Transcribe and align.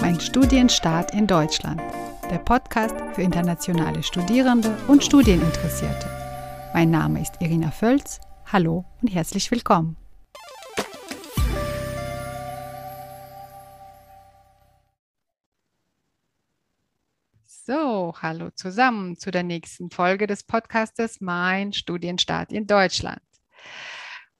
Mein 0.00 0.18
Studienstart 0.18 1.12
in 1.12 1.26
Deutschland. 1.26 1.80
Der 2.30 2.38
Podcast 2.38 2.94
für 3.14 3.20
internationale 3.20 4.02
Studierende 4.02 4.74
und 4.88 5.04
Studieninteressierte. 5.04 6.08
Mein 6.72 6.90
Name 6.90 7.20
ist 7.20 7.34
Irina 7.40 7.70
Völz. 7.70 8.18
Hallo 8.46 8.86
und 9.02 9.08
herzlich 9.08 9.50
willkommen. 9.50 9.98
So, 17.44 18.14
hallo 18.22 18.50
zusammen 18.54 19.18
zu 19.18 19.30
der 19.30 19.42
nächsten 19.42 19.90
Folge 19.90 20.26
des 20.26 20.44
Podcastes 20.44 21.20
Mein 21.20 21.74
Studienstart 21.74 22.52
in 22.52 22.66
Deutschland. 22.66 23.20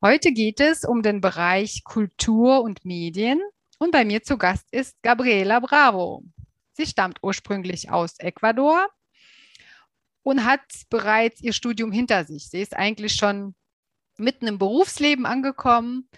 Heute 0.03 0.33
geht 0.33 0.61
es 0.61 0.85
um 0.85 1.03
den 1.03 1.21
Bereich 1.21 1.85
Kultur 1.85 2.63
und 2.63 2.87
Medien 2.87 3.43
und 3.81 3.91
bei 3.91 4.05
mir 4.05 4.23
zu 4.23 4.37
Gast 4.37 4.69
ist 4.71 5.03
Gabriela 5.03 5.59
Bravo. 5.59 6.23
Sie 6.75 6.87
stammt 6.87 7.19
ursprünglich 7.23 7.91
aus 7.91 8.19
Ecuador 8.19 8.89
und 10.23 10.45
hat 10.45 10.61
bereits 10.91 11.41
ihr 11.41 11.55
Studium 11.55 11.91
hinter 11.91 12.25
sich. 12.25 12.51
Sie 12.51 12.61
ist 12.61 12.77
eigentlich 12.77 13.15
schon 13.15 13.55
mitten 14.19 14.47
im 14.47 14.59
Berufsleben 14.59 15.25
angekommen, 15.25 16.09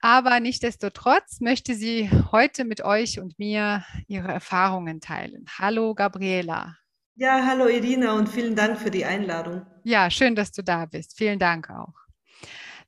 aber 0.00 0.40
nichtdestotrotz 0.40 1.40
möchte 1.40 1.74
sie 1.74 2.10
heute 2.32 2.64
mit 2.64 2.82
euch 2.82 3.20
und 3.20 3.38
mir 3.38 3.84
ihre 4.06 4.28
Erfahrungen 4.28 5.00
teilen. 5.00 5.44
Hallo 5.58 5.94
Gabriela. 5.94 6.76
Ja, 7.16 7.44
hallo 7.46 7.68
Irina 7.68 8.14
und 8.14 8.28
vielen 8.28 8.56
Dank 8.56 8.78
für 8.78 8.90
die 8.90 9.04
Einladung. 9.04 9.66
Ja, 9.84 10.10
schön, 10.10 10.34
dass 10.34 10.52
du 10.52 10.64
da 10.64 10.86
bist. 10.86 11.16
Vielen 11.16 11.38
Dank 11.38 11.68
auch. 11.68 11.94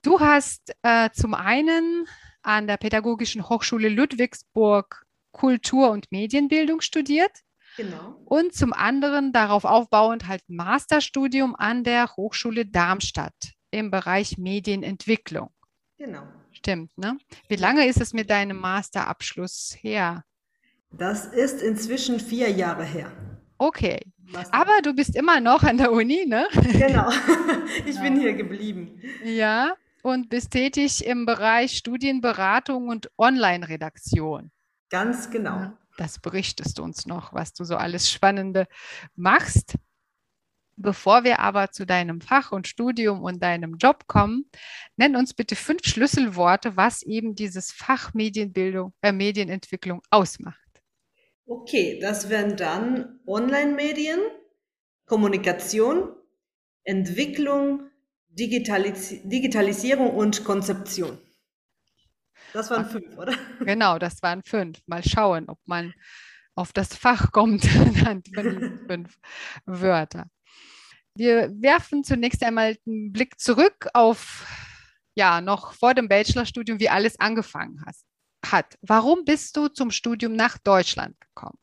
Du 0.03 0.21
hast 0.21 0.75
äh, 0.83 1.11
zum 1.11 1.35
einen 1.35 2.07
an 2.47 2.67
der 2.67 2.77
Pädagogischen 2.77 3.49
Hochschule 3.49 3.89
Ludwigsburg 3.89 5.05
Kultur- 5.33 5.91
und 5.91 6.11
Medienbildung 6.13 6.81
studiert. 6.81 7.33
Genau. 7.77 8.17
Und 8.25 8.55
zum 8.55 8.73
anderen 8.73 9.33
darauf 9.33 9.65
aufbauend 9.65 10.27
halt 10.29 10.43
ein 10.49 10.57
Masterstudium 10.57 11.55
an 11.55 11.85
der 11.85 12.17
Hochschule 12.17 12.65
Darmstadt 12.65 13.35
im 13.71 13.91
Bereich 13.91 14.39
Medienentwicklung. 14.39 15.51
Genau. 15.99 16.23
Stimmt, 16.53 16.97
ne? 16.97 17.19
Wie 17.49 17.57
lange 17.57 17.87
ist 17.87 18.01
es 18.01 18.15
mit 18.15 18.31
deinem 18.31 18.59
Masterabschluss 18.59 19.77
her? 19.81 20.25
Das 20.91 21.27
ist 21.27 21.61
inzwischen 21.61 22.19
vier 22.19 22.51
Jahre 22.51 22.85
her. 22.85 23.13
Okay. 23.59 24.01
Aber 24.53 24.81
du 24.83 24.95
bist 24.95 25.17
immer 25.17 25.41
noch 25.41 25.63
an 25.65 25.77
der 25.77 25.93
Uni, 25.93 26.25
ne? 26.27 26.49
Genau. 26.73 27.11
Ich 27.85 28.01
bin 28.01 28.19
hier 28.19 28.33
geblieben. 28.33 29.03
Ja 29.25 29.75
und 30.03 30.29
bist 30.29 30.53
tätig 30.53 31.05
im 31.05 31.27
Bereich 31.27 31.77
Studienberatung 31.77 32.89
und 32.89 33.11
Online-Redaktion. 33.19 34.51
Ganz 34.91 35.31
genau. 35.31 35.73
Das 35.97 36.19
berichtest 36.19 36.79
du 36.79 36.83
uns 36.83 37.07
noch, 37.07 37.33
was 37.33 37.53
du 37.53 37.65
so 37.65 37.77
alles 37.77 38.11
Spannende 38.11 38.67
machst. 39.15 39.77
Bevor 40.79 41.25
wir 41.25 41.41
aber 41.41 41.71
zu 41.71 41.87
deinem 41.87 42.21
Fach 42.21 42.53
und 42.53 42.69
Studium 42.69 43.23
und 43.23 43.43
deinem 43.43 43.79
Job 43.79 44.07
kommen, 44.07 44.51
nenn 44.97 45.17
uns 45.17 45.33
bitte 45.33 45.57
fünf 45.57 45.87
Schlüsselworte, 45.87 46.77
was 46.77 47.03
eben 47.03 47.35
dieses 47.35 47.73
Fach 47.73 48.13
Medienbildung, 48.13 48.93
äh, 49.01 49.11
Medienentwicklung 49.11 50.03
ausmacht. 50.11 50.61
Okay, 51.47 51.99
das 52.01 52.29
wären 52.29 52.57
dann 52.59 53.21
Online-Medien, 53.27 54.21
Kommunikation, 55.07 56.15
Entwicklung, 56.85 57.89
Digitalis 58.39 59.23
Digitalisierung 59.25 60.11
und 60.11 60.45
Konzeption. 60.45 61.19
Das 62.53 62.71
waren 62.71 62.87
fünf, 62.87 63.17
oder? 63.17 63.35
Genau, 63.61 63.99
das 63.99 64.23
waren 64.23 64.43
fünf. 64.43 64.79
Mal 64.87 65.03
schauen, 65.03 65.49
ob 65.49 65.59
man 65.67 65.95
auf 66.55 66.73
das 66.73 66.95
Fach 66.97 67.33
kommt, 67.33 67.65
dann 68.05 68.23
von 68.23 68.79
fünf 68.89 69.19
Wörter. 69.67 70.27
Wir 71.15 71.51
werfen 71.61 72.05
zunächst 72.05 72.43
einmal 72.43 72.77
einen 72.87 73.13
Blick 73.13 73.41
zurück 73.41 73.89
auf, 73.95 74.47
ja, 75.15 75.41
noch 75.41 75.73
vor 75.73 75.95
dem 75.95 76.09
Bachelorstudium, 76.09 76.79
wie 76.79 76.91
alles 76.91 77.19
angefangen 77.19 77.83
hast, 77.87 78.05
hat. 78.45 78.77
Warum 78.83 79.25
bist 79.25 79.57
du 79.57 79.69
zum 79.69 79.91
Studium 79.91 80.35
nach 80.35 80.59
Deutschland 80.59 81.19
gekommen? 81.21 81.59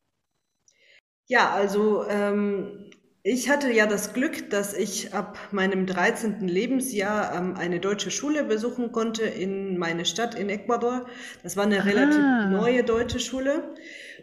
Ja, 1.26 1.52
also 1.52 2.04
ähm, 2.08 2.90
ich 3.26 3.48
hatte 3.48 3.72
ja 3.72 3.86
das 3.86 4.12
Glück, 4.12 4.50
dass 4.50 4.74
ich 4.74 5.14
ab 5.14 5.38
meinem 5.50 5.86
13. 5.86 6.46
Lebensjahr 6.46 7.34
ähm, 7.34 7.54
eine 7.56 7.80
deutsche 7.80 8.10
Schule 8.10 8.44
besuchen 8.44 8.92
konnte 8.92 9.22
in 9.22 9.78
meine 9.78 10.04
Stadt 10.04 10.34
in 10.34 10.50
Ecuador. 10.50 11.06
Das 11.42 11.56
war 11.56 11.64
eine 11.64 11.78
Aha. 11.78 11.88
relativ 11.88 12.20
neue 12.50 12.84
deutsche 12.84 13.20
Schule. 13.20 13.74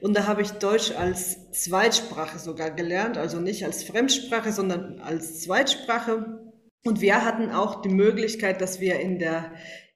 Und 0.01 0.16
da 0.16 0.28
habe 0.28 0.44
ich 0.44 0.51
Deutsch 0.51 0.91
als 0.91 1.50
Zweitsprache 1.50 2.38
sogar 2.38 2.69
gelernt, 2.69 3.17
also 3.17 3.40
nicht 3.40 3.66
als 3.66 3.84
Fremdsprache, 3.84 4.51
sondern 4.51 5.00
als 5.00 5.41
Zweitsprache. 5.41 6.40
Und 6.85 7.01
wir 7.01 7.25
hatten 7.25 7.50
auch 7.50 7.81
die 7.81 7.90
Möglichkeit, 7.90 8.61
dass 8.61 8.79
wir 8.81 9.00
in 9.00 9.17
der 9.17 9.51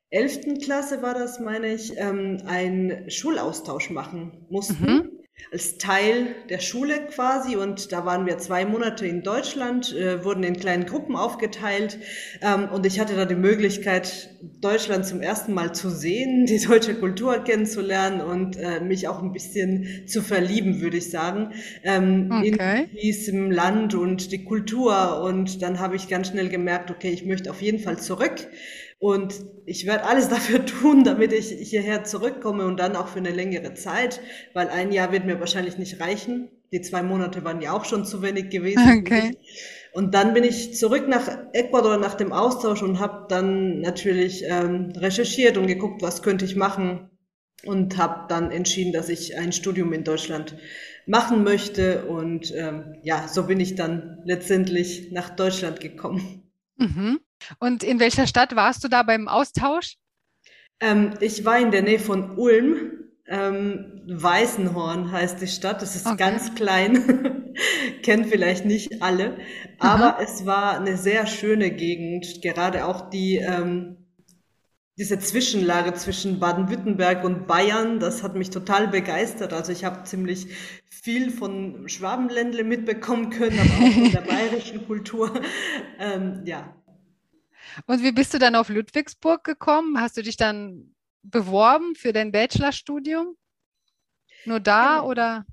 11. 0.09 0.63
Klasse 0.63 1.03
war 1.03 1.13
das, 1.13 1.39
meine 1.39 1.67
ich, 1.75 1.93
ähm, 1.97 2.41
einen 2.47 3.07
Schulaustausch 3.11 3.91
machen 3.91 4.47
mussten. 4.49 4.83
Mhm 4.83 5.14
als 5.51 5.77
Teil 5.77 6.35
der 6.49 6.59
Schule 6.59 7.07
quasi. 7.07 7.55
Und 7.55 7.91
da 7.91 8.05
waren 8.05 8.25
wir 8.25 8.37
zwei 8.37 8.65
Monate 8.65 9.05
in 9.05 9.23
Deutschland, 9.23 9.95
äh, 9.95 10.23
wurden 10.23 10.43
in 10.43 10.57
kleinen 10.57 10.85
Gruppen 10.85 11.15
aufgeteilt. 11.15 11.99
Ähm, 12.41 12.69
und 12.69 12.85
ich 12.85 12.99
hatte 12.99 13.15
da 13.15 13.25
die 13.25 13.35
Möglichkeit, 13.35 14.31
Deutschland 14.61 15.05
zum 15.05 15.21
ersten 15.21 15.53
Mal 15.53 15.73
zu 15.73 15.89
sehen, 15.89 16.45
die 16.47 16.59
deutsche 16.59 16.95
Kultur 16.95 17.43
kennenzulernen 17.43 18.21
und 18.21 18.57
äh, 18.57 18.79
mich 18.79 19.07
auch 19.07 19.21
ein 19.21 19.33
bisschen 19.33 20.07
zu 20.07 20.21
verlieben, 20.21 20.81
würde 20.81 20.97
ich 20.97 21.09
sagen, 21.09 21.53
ähm, 21.83 22.29
okay. 22.31 22.89
in 22.91 22.97
diesem 22.97 23.51
Land 23.51 23.93
und 23.93 24.31
die 24.31 24.43
Kultur. 24.43 25.21
Und 25.21 25.61
dann 25.61 25.79
habe 25.79 25.95
ich 25.95 26.07
ganz 26.07 26.29
schnell 26.29 26.49
gemerkt, 26.49 26.91
okay, 26.91 27.09
ich 27.09 27.25
möchte 27.25 27.51
auf 27.51 27.61
jeden 27.61 27.79
Fall 27.79 27.99
zurück 27.99 28.47
und 29.05 29.35
ich 29.67 29.85
werde 29.85 30.05
alles 30.05 30.29
dafür 30.35 30.65
tun, 30.65 31.03
damit 31.03 31.31
ich 31.31 31.49
hierher 31.49 32.03
zurückkomme 32.05 32.65
und 32.65 32.79
dann 32.79 32.95
auch 32.95 33.07
für 33.07 33.19
eine 33.19 33.29
längere 33.29 33.75
Zeit, 33.75 34.19
weil 34.53 34.67
ein 34.69 34.91
Jahr 34.91 35.11
wird 35.11 35.25
mir 35.25 35.39
wahrscheinlich 35.39 35.77
nicht 35.77 36.01
reichen. 36.01 36.49
Die 36.71 36.81
zwei 36.81 37.03
Monate 37.03 37.43
waren 37.43 37.61
ja 37.61 37.73
auch 37.73 37.85
schon 37.85 38.03
zu 38.03 38.23
wenig 38.23 38.49
gewesen. 38.49 39.01
Okay. 39.01 39.37
Und 39.93 40.15
dann 40.15 40.33
bin 40.33 40.43
ich 40.43 40.75
zurück 40.75 41.07
nach 41.07 41.29
Ecuador 41.53 41.97
nach 41.97 42.15
dem 42.15 42.33
Austausch 42.33 42.81
und 42.81 42.99
habe 42.99 43.27
dann 43.29 43.79
natürlich 43.81 44.43
ähm, 44.47 44.91
recherchiert 44.95 45.57
und 45.57 45.67
geguckt, 45.67 46.01
was 46.01 46.23
könnte 46.23 46.45
ich 46.45 46.55
machen 46.55 47.11
und 47.63 47.97
habe 47.97 48.25
dann 48.27 48.49
entschieden, 48.49 48.91
dass 48.91 49.09
ich 49.09 49.37
ein 49.37 49.51
Studium 49.51 49.93
in 49.93 50.03
Deutschland 50.03 50.57
machen 51.05 51.43
möchte. 51.43 52.05
Und 52.05 52.51
ähm, 52.55 52.95
ja, 53.03 53.27
so 53.27 53.43
bin 53.43 53.59
ich 53.59 53.75
dann 53.75 54.23
letztendlich 54.25 55.11
nach 55.11 55.29
Deutschland 55.29 55.79
gekommen. 55.79 56.51
Mhm. 56.77 57.19
Und 57.59 57.83
in 57.83 57.99
welcher 57.99 58.27
Stadt 58.27 58.55
warst 58.55 58.83
du 58.83 58.87
da 58.87 59.03
beim 59.03 59.27
Austausch? 59.27 59.97
Ähm, 60.79 61.13
ich 61.19 61.45
war 61.45 61.59
in 61.59 61.71
der 61.71 61.83
Nähe 61.83 61.99
von 61.99 62.37
Ulm. 62.37 62.91
Ähm, 63.27 64.03
Weißenhorn 64.07 65.11
heißt 65.11 65.41
die 65.41 65.47
Stadt. 65.47 65.81
Das 65.81 65.95
ist 65.95 66.05
okay. 66.05 66.17
ganz 66.17 66.53
klein. 66.53 67.53
Kennen 68.03 68.25
vielleicht 68.25 68.65
nicht 68.65 69.01
alle. 69.01 69.37
Aber 69.79 70.17
Aha. 70.17 70.23
es 70.23 70.45
war 70.45 70.79
eine 70.79 70.97
sehr 70.97 71.25
schöne 71.25 71.71
Gegend. 71.71 72.41
Gerade 72.41 72.85
auch 72.85 73.09
die, 73.09 73.37
ähm, 73.37 73.97
diese 74.97 75.19
Zwischenlage 75.19 75.93
zwischen 75.93 76.39
Baden-Württemberg 76.39 77.23
und 77.23 77.47
Bayern, 77.47 77.99
das 77.99 78.23
hat 78.23 78.35
mich 78.35 78.49
total 78.49 78.87
begeistert. 78.87 79.53
Also 79.53 79.71
ich 79.71 79.83
habe 79.83 80.03
ziemlich 80.03 80.47
viel 80.85 81.31
von 81.31 81.89
Schwabenländle 81.89 82.63
mitbekommen 82.63 83.29
können, 83.29 83.59
aber 83.59 83.87
auch 83.87 83.91
von 83.93 84.11
der 84.11 84.21
bayerischen 84.33 84.85
Kultur. 84.85 85.33
Ähm, 85.99 86.43
ja, 86.45 86.75
und 87.85 88.03
wie 88.03 88.11
bist 88.11 88.33
du 88.33 88.39
dann 88.39 88.55
auf 88.55 88.69
Ludwigsburg 88.69 89.43
gekommen? 89.43 89.99
Hast 89.99 90.17
du 90.17 90.21
dich 90.21 90.37
dann 90.37 90.95
beworben 91.23 91.95
für 91.95 92.13
dein 92.13 92.31
Bachelorstudium? 92.31 93.35
Nur 94.45 94.59
da 94.59 94.97
genau. 94.97 95.09
oder? 95.09 95.45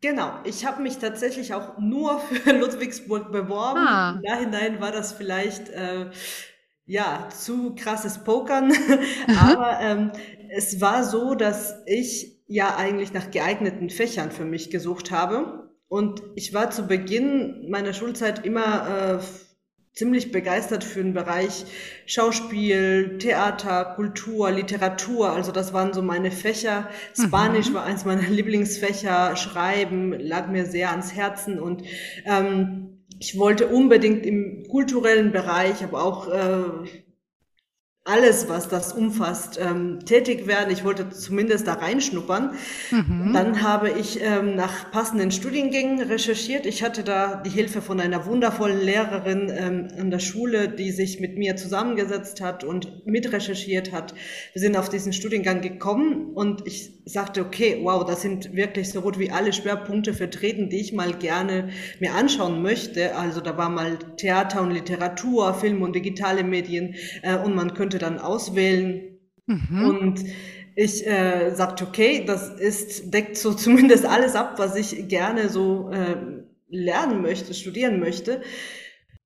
Genau, 0.00 0.38
ich 0.44 0.64
habe 0.66 0.82
mich 0.82 0.98
tatsächlich 0.98 1.54
auch 1.54 1.78
nur 1.78 2.20
für 2.44 2.52
Ludwigsburg 2.52 3.32
beworben. 3.32 3.80
Ah. 3.80 4.12
Im 4.12 4.22
Nachhinein 4.22 4.80
war 4.80 4.92
das 4.92 5.12
vielleicht 5.12 5.68
äh, 5.70 6.10
ja 6.84 7.28
zu 7.30 7.74
krasses 7.74 8.22
Pokern, 8.22 8.72
aber 9.40 9.80
ähm, 9.80 10.12
es 10.50 10.80
war 10.80 11.02
so, 11.02 11.34
dass 11.34 11.82
ich 11.86 12.36
ja 12.46 12.76
eigentlich 12.76 13.12
nach 13.12 13.30
geeigneten 13.30 13.90
Fächern 13.90 14.30
für 14.30 14.44
mich 14.44 14.70
gesucht 14.70 15.10
habe. 15.10 15.70
Und 15.88 16.22
ich 16.34 16.52
war 16.52 16.70
zu 16.70 16.86
Beginn 16.86 17.70
meiner 17.70 17.92
Schulzeit 17.92 18.44
immer 18.44 19.18
äh, 19.18 19.18
ziemlich 19.96 20.30
begeistert 20.30 20.84
für 20.84 21.02
den 21.02 21.14
Bereich 21.14 21.64
Schauspiel, 22.04 23.16
Theater, 23.18 23.94
Kultur, 23.96 24.50
Literatur. 24.50 25.30
Also 25.30 25.52
das 25.52 25.72
waren 25.72 25.94
so 25.94 26.02
meine 26.02 26.30
Fächer. 26.30 26.90
Spanisch 27.18 27.70
mhm. 27.70 27.74
war 27.74 27.84
eins 27.84 28.04
meiner 28.04 28.22
Lieblingsfächer. 28.28 29.36
Schreiben 29.36 30.12
lag 30.12 30.48
mir 30.48 30.66
sehr 30.66 30.90
ans 30.90 31.14
Herzen 31.14 31.58
und 31.58 31.82
ähm, 32.26 33.04
ich 33.18 33.38
wollte 33.38 33.68
unbedingt 33.68 34.26
im 34.26 34.64
kulturellen 34.68 35.32
Bereich, 35.32 35.82
aber 35.82 36.04
auch 36.04 36.28
äh, 36.28 37.05
alles, 38.06 38.48
was 38.48 38.68
das 38.68 38.92
umfasst, 38.92 39.58
ähm, 39.60 39.98
tätig 40.04 40.46
werden. 40.46 40.72
Ich 40.72 40.84
wollte 40.84 41.10
zumindest 41.10 41.66
da 41.66 41.74
reinschnuppern. 41.74 42.52
Mhm. 42.92 43.32
Dann 43.32 43.62
habe 43.62 43.90
ich 43.90 44.20
ähm, 44.22 44.54
nach 44.54 44.92
passenden 44.92 45.32
Studiengängen 45.32 46.00
recherchiert. 46.00 46.66
Ich 46.66 46.84
hatte 46.84 47.02
da 47.02 47.42
die 47.44 47.50
Hilfe 47.50 47.82
von 47.82 48.00
einer 48.00 48.24
wundervollen 48.24 48.80
Lehrerin 48.80 49.52
ähm, 49.54 49.88
an 49.98 50.10
der 50.10 50.20
Schule, 50.20 50.68
die 50.68 50.92
sich 50.92 51.18
mit 51.18 51.36
mir 51.36 51.56
zusammengesetzt 51.56 52.40
hat 52.40 52.62
und 52.62 53.06
mitrecherchiert 53.06 53.90
hat. 53.92 54.14
Wir 54.52 54.62
sind 54.62 54.76
auf 54.76 54.88
diesen 54.88 55.12
Studiengang 55.12 55.60
gekommen 55.60 56.32
und 56.34 56.64
ich 56.64 56.92
sagte, 57.08 57.40
okay, 57.40 57.78
wow, 57.82 58.04
das 58.04 58.22
sind 58.22 58.54
wirklich 58.54 58.90
so 58.90 59.00
gut 59.00 59.16
wie 59.18 59.30
alle 59.30 59.52
Schwerpunkte 59.52 60.12
vertreten, 60.12 60.70
die 60.70 60.80
ich 60.80 60.92
mal 60.92 61.12
gerne 61.12 61.70
mir 62.00 62.14
anschauen 62.14 62.62
möchte. 62.62 63.14
Also 63.14 63.40
da 63.40 63.56
war 63.56 63.68
mal 63.68 63.96
Theater 64.16 64.62
und 64.62 64.72
Literatur, 64.72 65.54
Film 65.54 65.82
und 65.82 65.94
digitale 65.94 66.42
Medien 66.42 66.96
äh, 67.22 67.36
und 67.36 67.54
man 67.54 67.74
könnte 67.74 67.95
dann 67.98 68.18
auswählen. 68.18 69.18
Mhm. 69.46 69.84
Und 69.88 70.24
ich 70.74 71.06
äh, 71.06 71.54
sagte, 71.54 71.86
okay, 71.86 72.24
das 72.26 72.50
ist, 72.50 73.12
deckt 73.12 73.36
so 73.36 73.54
zumindest 73.54 74.04
alles 74.04 74.34
ab, 74.34 74.54
was 74.58 74.76
ich 74.76 75.08
gerne 75.08 75.48
so 75.48 75.90
äh, 75.90 76.16
lernen 76.68 77.22
möchte, 77.22 77.54
studieren 77.54 78.00
möchte. 78.00 78.42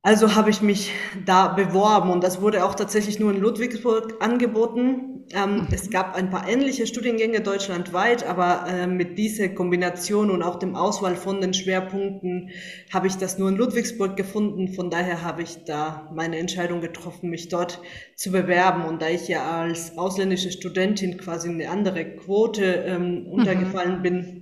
Also 0.03 0.35
habe 0.35 0.49
ich 0.49 0.63
mich 0.63 0.93
da 1.27 1.49
beworben 1.49 2.11
und 2.11 2.25
das 2.25 2.41
wurde 2.41 2.65
auch 2.65 2.75
tatsächlich 2.75 3.21
nur 3.21 3.33
in 3.33 3.41
Ludwigsburg 3.41 4.15
angeboten. 4.21 5.27
Ähm, 5.35 5.57
mhm. 5.57 5.69
es 5.73 5.91
gab 5.91 6.17
ein 6.17 6.31
paar 6.31 6.49
ähnliche 6.49 6.87
Studiengänge 6.87 7.43
deutschlandweit, 7.43 8.27
aber 8.27 8.65
äh, 8.67 8.87
mit 8.87 9.19
dieser 9.19 9.51
Kombination 9.51 10.31
und 10.31 10.43
auch 10.43 10.59
dem 10.59 10.75
Auswahl 10.75 11.17
von 11.17 11.43
den 11.43 11.53
Schwerpunkten 11.53 12.49
habe 12.91 13.09
ich 13.09 13.17
das 13.17 13.37
nur 13.37 13.51
in 13.51 13.57
Ludwigsburg 13.57 14.17
gefunden. 14.17 14.73
Von 14.73 14.89
daher 14.89 15.23
habe 15.23 15.43
ich 15.43 15.65
da 15.67 16.11
meine 16.15 16.39
Entscheidung 16.39 16.81
getroffen, 16.81 17.29
mich 17.29 17.49
dort 17.49 17.83
zu 18.17 18.33
bewerben. 18.33 18.87
Und 18.87 19.03
da 19.03 19.09
ich 19.09 19.29
ja 19.29 19.61
als 19.61 19.99
ausländische 19.99 20.51
Studentin 20.51 21.19
quasi 21.19 21.51
eine 21.51 21.69
andere 21.69 22.17
Quote 22.17 22.65
ähm, 22.65 23.27
untergefallen 23.27 23.99
mhm. 23.99 24.03
bin, 24.03 24.40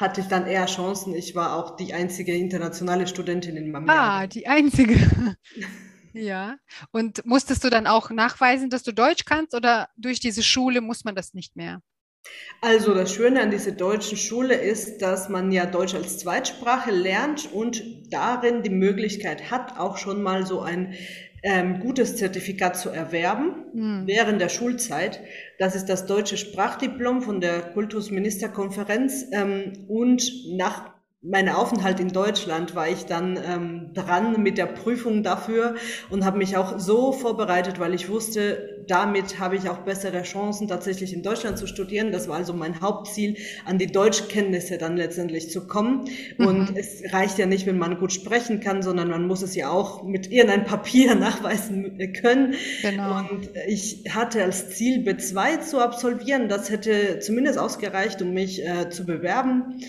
hatte 0.00 0.20
ich 0.20 0.28
dann 0.28 0.46
eher 0.46 0.66
Chancen. 0.66 1.14
Ich 1.14 1.34
war 1.34 1.56
auch 1.56 1.76
die 1.76 1.92
einzige 1.92 2.34
internationale 2.34 3.06
Studentin 3.06 3.56
in 3.56 3.70
meinem 3.70 3.88
Ah, 3.88 4.26
die 4.26 4.46
einzige. 4.46 4.96
ja. 6.12 6.56
Und 6.92 7.24
musstest 7.26 7.64
du 7.64 7.70
dann 7.70 7.86
auch 7.86 8.10
nachweisen, 8.10 8.70
dass 8.70 8.84
du 8.84 8.92
Deutsch 8.92 9.24
kannst 9.24 9.54
oder 9.54 9.88
durch 9.96 10.20
diese 10.20 10.42
Schule 10.42 10.80
muss 10.80 11.04
man 11.04 11.14
das 11.14 11.34
nicht 11.34 11.56
mehr? 11.56 11.80
Also 12.60 12.94
das 12.94 13.12
Schöne 13.12 13.40
an 13.40 13.50
dieser 13.50 13.72
deutschen 13.72 14.18
Schule 14.18 14.54
ist, 14.54 14.98
dass 14.98 15.28
man 15.28 15.50
ja 15.52 15.66
Deutsch 15.66 15.94
als 15.94 16.18
Zweitsprache 16.18 16.90
lernt 16.90 17.50
und 17.52 17.82
darin 18.12 18.62
die 18.62 18.70
Möglichkeit 18.70 19.50
hat, 19.50 19.78
auch 19.78 19.96
schon 19.96 20.22
mal 20.22 20.44
so 20.44 20.60
ein 20.60 20.94
ähm, 21.42 21.80
gutes 21.80 22.16
Zertifikat 22.16 22.76
zu 22.76 22.90
erwerben 22.90 23.64
mhm. 23.72 24.06
während 24.06 24.40
der 24.40 24.48
Schulzeit. 24.48 25.20
Das 25.58 25.74
ist 25.74 25.86
das 25.86 26.06
deutsche 26.06 26.36
Sprachdiplom 26.36 27.22
von 27.22 27.40
der 27.40 27.60
Kultusministerkonferenz 27.60 29.26
ähm, 29.32 29.72
und 29.88 30.30
nach 30.56 30.97
mein 31.20 31.48
Aufenthalt 31.48 31.98
in 31.98 32.08
Deutschland 32.08 32.76
war 32.76 32.88
ich 32.88 33.06
dann 33.06 33.36
ähm, 33.44 33.90
dran 33.92 34.40
mit 34.40 34.56
der 34.56 34.66
Prüfung 34.66 35.24
dafür 35.24 35.74
und 36.10 36.24
habe 36.24 36.38
mich 36.38 36.56
auch 36.56 36.78
so 36.78 37.10
vorbereitet, 37.10 37.80
weil 37.80 37.92
ich 37.92 38.08
wusste, 38.08 38.84
damit 38.86 39.40
habe 39.40 39.56
ich 39.56 39.68
auch 39.68 39.78
bessere 39.78 40.22
Chancen, 40.22 40.68
tatsächlich 40.68 41.12
in 41.12 41.24
Deutschland 41.24 41.58
zu 41.58 41.66
studieren. 41.66 42.12
Das 42.12 42.28
war 42.28 42.36
also 42.36 42.52
mein 42.52 42.80
Hauptziel, 42.80 43.36
an 43.64 43.78
die 43.78 43.88
Deutschkenntnisse 43.88 44.78
dann 44.78 44.96
letztendlich 44.96 45.50
zu 45.50 45.66
kommen. 45.66 46.04
Mhm. 46.38 46.46
Und 46.46 46.76
es 46.76 47.02
reicht 47.12 47.36
ja 47.38 47.46
nicht, 47.46 47.66
wenn 47.66 47.78
man 47.78 47.98
gut 47.98 48.12
sprechen 48.12 48.60
kann, 48.60 48.82
sondern 48.82 49.08
man 49.08 49.26
muss 49.26 49.42
es 49.42 49.56
ja 49.56 49.70
auch 49.70 50.04
mit 50.04 50.30
irgendeinem 50.30 50.66
Papier 50.66 51.14
nachweisen 51.16 51.98
können. 52.12 52.54
Genau. 52.82 53.18
Und 53.18 53.50
ich 53.66 54.04
hatte 54.14 54.44
als 54.44 54.70
Ziel, 54.70 55.00
B2 55.00 55.62
zu 55.62 55.80
absolvieren. 55.80 56.48
Das 56.48 56.70
hätte 56.70 57.18
zumindest 57.18 57.58
ausgereicht, 57.58 58.22
um 58.22 58.32
mich 58.32 58.64
äh, 58.64 58.88
zu 58.88 59.04
bewerben. 59.04 59.82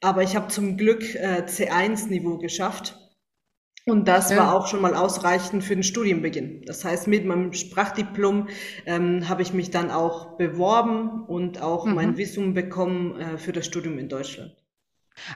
Aber 0.00 0.22
ich 0.22 0.36
habe 0.36 0.48
zum 0.48 0.76
Glück 0.76 1.14
äh, 1.14 1.44
C1-Niveau 1.46 2.38
geschafft. 2.38 2.98
Und 3.88 4.08
das 4.08 4.30
ja. 4.30 4.38
war 4.38 4.54
auch 4.54 4.66
schon 4.66 4.80
mal 4.80 4.96
ausreichend 4.96 5.62
für 5.62 5.74
den 5.74 5.84
Studienbeginn. 5.84 6.62
Das 6.66 6.84
heißt, 6.84 7.06
mit 7.06 7.24
meinem 7.24 7.52
Sprachdiplom 7.52 8.48
ähm, 8.84 9.28
habe 9.28 9.42
ich 9.42 9.52
mich 9.52 9.70
dann 9.70 9.92
auch 9.92 10.36
beworben 10.36 11.24
und 11.24 11.62
auch 11.62 11.86
mhm. 11.86 11.94
mein 11.94 12.16
Visum 12.16 12.52
bekommen 12.52 13.20
äh, 13.20 13.38
für 13.38 13.52
das 13.52 13.66
Studium 13.66 13.98
in 13.98 14.08
Deutschland. 14.08 14.56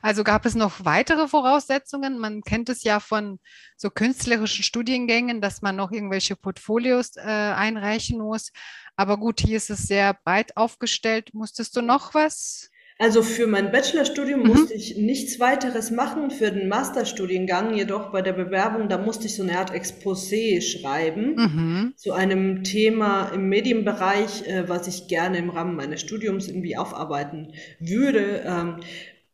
Also 0.03 0.25
gab 0.25 0.45
es 0.47 0.55
noch 0.55 0.85
weitere 0.85 1.29
Voraussetzungen? 1.29 2.19
Man 2.19 2.43
kennt 2.43 2.69
es 2.69 2.83
ja 2.83 3.01
von 3.01 3.39
so 3.77 3.89
künstlerischen 3.89 4.65
Studiengängen, 4.65 5.41
dass 5.41 5.63
man 5.63 5.77
noch 5.77 5.93
irgendwelche 5.93 6.37
Portfolios 6.37 7.17
äh, 7.17 7.21
einreichen 7.21 8.19
muss. 8.19 8.53
Aber 8.97 9.17
gut, 9.17 9.41
hier 9.41 9.57
ist 9.57 9.71
es 9.71 9.85
sehr 9.85 10.15
breit 10.25 10.57
aufgestellt. 10.57 11.31
Musstest 11.33 11.77
du 11.77 11.83
noch 11.83 12.15
was 12.15 12.71
also 13.01 13.23
für 13.23 13.47
mein 13.47 13.73
Bachelorstudium 13.73 14.41
mhm. 14.41 14.49
musste 14.49 14.75
ich 14.75 14.99
nichts 14.99 15.41
weiteres 15.41 15.91
machen. 15.91 16.31
Für 16.31 16.53
den 16.53 16.69
Masterstudiengang 16.69 17.75
jedoch 17.75 18.13
bei 18.13 18.21
der 18.21 18.35
Bewerbung, 18.35 18.91
da 18.91 18.99
musste 18.99 19.25
ich 19.25 19.37
so 19.37 19.43
eine 19.43 19.59
Art 19.59 19.73
Exposé 19.73 20.61
schreiben 20.61 21.35
mhm. 21.35 21.93
zu 21.97 22.13
einem 22.13 22.63
Thema 22.63 23.31
im 23.35 23.49
Medienbereich, 23.49 24.47
äh, 24.47 24.69
was 24.69 24.87
ich 24.87 25.09
gerne 25.09 25.39
im 25.39 25.49
Rahmen 25.49 25.77
meines 25.77 26.03
Studiums 26.03 26.49
irgendwie 26.49 26.77
aufarbeiten 26.77 27.55
würde. 27.79 28.43
Ähm, 28.45 28.77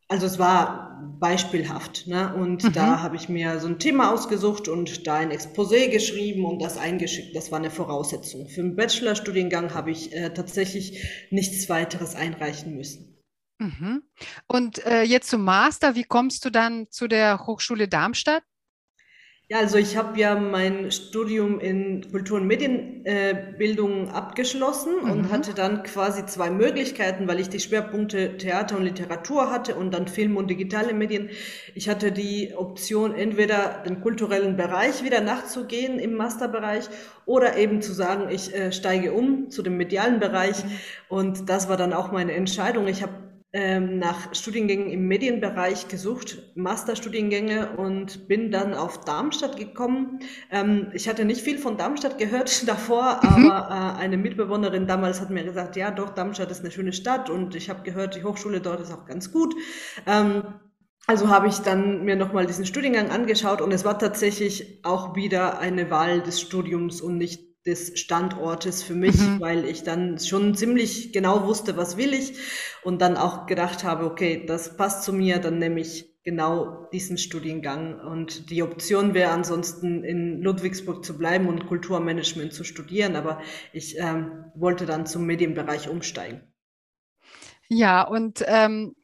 also 0.07 0.27
es 0.27 0.39
war 0.39 1.17
beispielhaft. 1.19 2.07
Ne? 2.07 2.33
Und 2.35 2.63
mhm. 2.63 2.71
da 2.71 3.01
habe 3.01 3.17
ich 3.17 3.27
mir 3.27 3.59
so 3.59 3.67
ein 3.67 3.79
Thema 3.79 4.13
ausgesucht 4.13 4.69
und 4.69 5.05
da 5.07 5.15
ein 5.15 5.31
Exposé 5.31 5.89
geschrieben 5.89 6.45
und 6.45 6.61
das 6.61 6.77
eingeschickt. 6.77 7.35
Das 7.35 7.51
war 7.51 7.59
eine 7.59 7.69
Voraussetzung. 7.69 8.47
Für 8.47 8.61
den 8.61 8.77
Bachelorstudiengang 8.77 9.73
habe 9.73 9.91
ich 9.91 10.15
äh, 10.15 10.29
tatsächlich 10.29 11.05
nichts 11.31 11.67
weiteres 11.67 12.15
einreichen 12.15 12.73
müssen. 12.73 13.16
Mhm. 13.59 14.03
Und 14.47 14.85
äh, 14.85 15.03
jetzt 15.03 15.29
zum 15.29 15.43
Master, 15.43 15.95
wie 15.95 16.03
kommst 16.03 16.45
du 16.45 16.49
dann 16.49 16.87
zu 16.89 17.07
der 17.07 17.45
Hochschule 17.47 17.87
Darmstadt? 17.87 18.43
Ja, 19.49 19.59
also 19.59 19.77
ich 19.77 19.95
habe 19.95 20.19
ja 20.19 20.35
mein 20.35 20.91
Studium 20.91 21.61
in 21.61 22.11
Kultur- 22.11 22.41
und 22.41 22.47
Medienbildung 22.47 24.07
äh, 24.07 24.11
abgeschlossen 24.11 24.95
mhm. 25.01 25.09
und 25.09 25.31
hatte 25.31 25.53
dann 25.53 25.83
quasi 25.83 26.25
zwei 26.25 26.49
Möglichkeiten, 26.49 27.29
weil 27.29 27.39
ich 27.39 27.47
die 27.47 27.61
Schwerpunkte 27.61 28.35
Theater 28.35 28.75
und 28.75 28.83
Literatur 28.83 29.49
hatte 29.49 29.75
und 29.75 29.93
dann 29.93 30.09
Film 30.09 30.35
und 30.35 30.49
digitale 30.49 30.93
Medien. 30.93 31.29
Ich 31.75 31.87
hatte 31.87 32.11
die 32.11 32.55
Option, 32.57 33.15
entweder 33.15 33.83
den 33.87 34.01
kulturellen 34.01 34.57
Bereich 34.57 35.05
wieder 35.05 35.21
nachzugehen 35.21 35.97
im 35.97 36.15
Masterbereich 36.15 36.89
oder 37.25 37.55
eben 37.55 37.81
zu 37.81 37.93
sagen, 37.93 38.29
ich 38.29 38.53
äh, 38.53 38.73
steige 38.73 39.13
um 39.13 39.49
zu 39.49 39.61
dem 39.61 39.77
medialen 39.77 40.19
Bereich. 40.19 40.61
Mhm. 40.61 40.71
Und 41.07 41.49
das 41.49 41.69
war 41.69 41.77
dann 41.77 41.93
auch 41.93 42.11
meine 42.11 42.33
Entscheidung. 42.33 42.87
Ich 42.87 43.01
habe 43.01 43.13
ähm, 43.57 43.97
nach 43.97 44.35
Studiengängen 44.35 44.91
im 44.91 45.07
Medienbereich 45.07 45.87
gesucht, 45.87 46.37
Masterstudiengänge 46.53 47.75
und 47.75 48.27
bin 48.27 48.51
dann 48.51 48.75
auf 48.75 49.03
Darmstadt 49.03 49.57
gekommen. 49.57 50.19
Ähm, 50.51 50.91
ich 50.93 51.09
hatte 51.09 51.25
nicht 51.25 51.41
viel 51.41 51.57
von 51.57 51.75
Darmstadt 51.75 52.19
gehört 52.19 52.67
davor, 52.67 53.19
mhm. 53.23 53.49
aber 53.49 53.97
äh, 53.97 53.99
eine 53.99 54.17
Mitbewohnerin 54.17 54.85
damals 54.85 55.19
hat 55.21 55.31
mir 55.31 55.43
gesagt, 55.43 55.75
ja 55.75 55.89
doch, 55.89 56.11
Darmstadt 56.11 56.51
ist 56.51 56.59
eine 56.59 56.69
schöne 56.69 56.93
Stadt 56.93 57.31
und 57.31 57.55
ich 57.55 57.67
habe 57.71 57.81
gehört, 57.81 58.15
die 58.15 58.23
Hochschule 58.23 58.61
dort 58.61 58.79
ist 58.79 58.93
auch 58.93 59.07
ganz 59.07 59.31
gut. 59.31 59.55
Ähm, 60.05 60.43
also 61.07 61.29
habe 61.29 61.47
ich 61.47 61.57
dann 61.57 62.05
mir 62.05 62.15
nochmal 62.15 62.45
diesen 62.45 62.67
Studiengang 62.67 63.09
angeschaut 63.09 63.61
und 63.61 63.71
es 63.71 63.85
war 63.85 63.97
tatsächlich 63.97 64.81
auch 64.83 65.15
wieder 65.15 65.57
eine 65.57 65.89
Wahl 65.89 66.21
des 66.21 66.41
Studiums 66.41 67.01
und 67.01 67.17
nicht 67.17 67.46
des 67.67 67.99
Standortes 67.99 68.81
für 68.81 68.95
mich, 68.95 69.19
mhm. 69.19 69.39
weil 69.39 69.65
ich 69.65 69.83
dann 69.83 70.17
schon 70.17 70.55
ziemlich 70.55 71.11
genau 71.11 71.45
wusste, 71.45 71.77
was 71.77 71.97
will 71.97 72.13
ich 72.13 72.33
und 72.83 73.01
dann 73.01 73.17
auch 73.17 73.45
gedacht 73.45 73.83
habe, 73.83 74.05
okay, 74.05 74.45
das 74.47 74.77
passt 74.77 75.03
zu 75.03 75.13
mir, 75.13 75.37
dann 75.39 75.59
nehme 75.59 75.81
ich 75.81 76.17
genau 76.23 76.89
diesen 76.91 77.17
Studiengang. 77.17 77.99
Und 77.99 78.49
die 78.49 78.63
Option 78.63 79.13
wäre 79.13 79.31
ansonsten 79.31 80.03
in 80.03 80.41
Ludwigsburg 80.41 81.05
zu 81.05 81.17
bleiben 81.17 81.47
und 81.47 81.67
Kulturmanagement 81.67 82.53
zu 82.53 82.63
studieren, 82.63 83.15
aber 83.15 83.41
ich 83.73 83.97
ähm, 83.97 84.45
wollte 84.55 84.85
dann 84.85 85.05
zum 85.05 85.25
Medienbereich 85.25 85.89
umsteigen. 85.89 86.41
Ja, 87.69 88.01
und 88.03 88.43
ähm, 88.47 88.95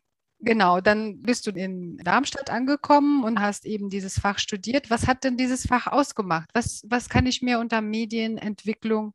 Genau, 0.46 0.82
dann 0.82 1.22
bist 1.22 1.48
du 1.48 1.52
in 1.52 1.98
Darmstadt 2.00 2.50
angekommen 2.50 3.24
und 3.24 3.40
hast 3.40 3.66
eben 3.66 3.90
dieses 3.90 4.20
Fach 4.20 4.40
studiert. 4.40 4.90
Was 4.90 5.08
hat 5.08 5.24
denn 5.24 5.38
dieses 5.38 5.66
Fach 5.68 5.88
ausgemacht? 5.88 6.50
Was, 6.54 6.84
was 6.90 7.08
kann 7.08 7.26
ich 7.26 7.42
mir 7.42 7.60
unter 7.60 7.80
Medienentwicklung 7.80 9.14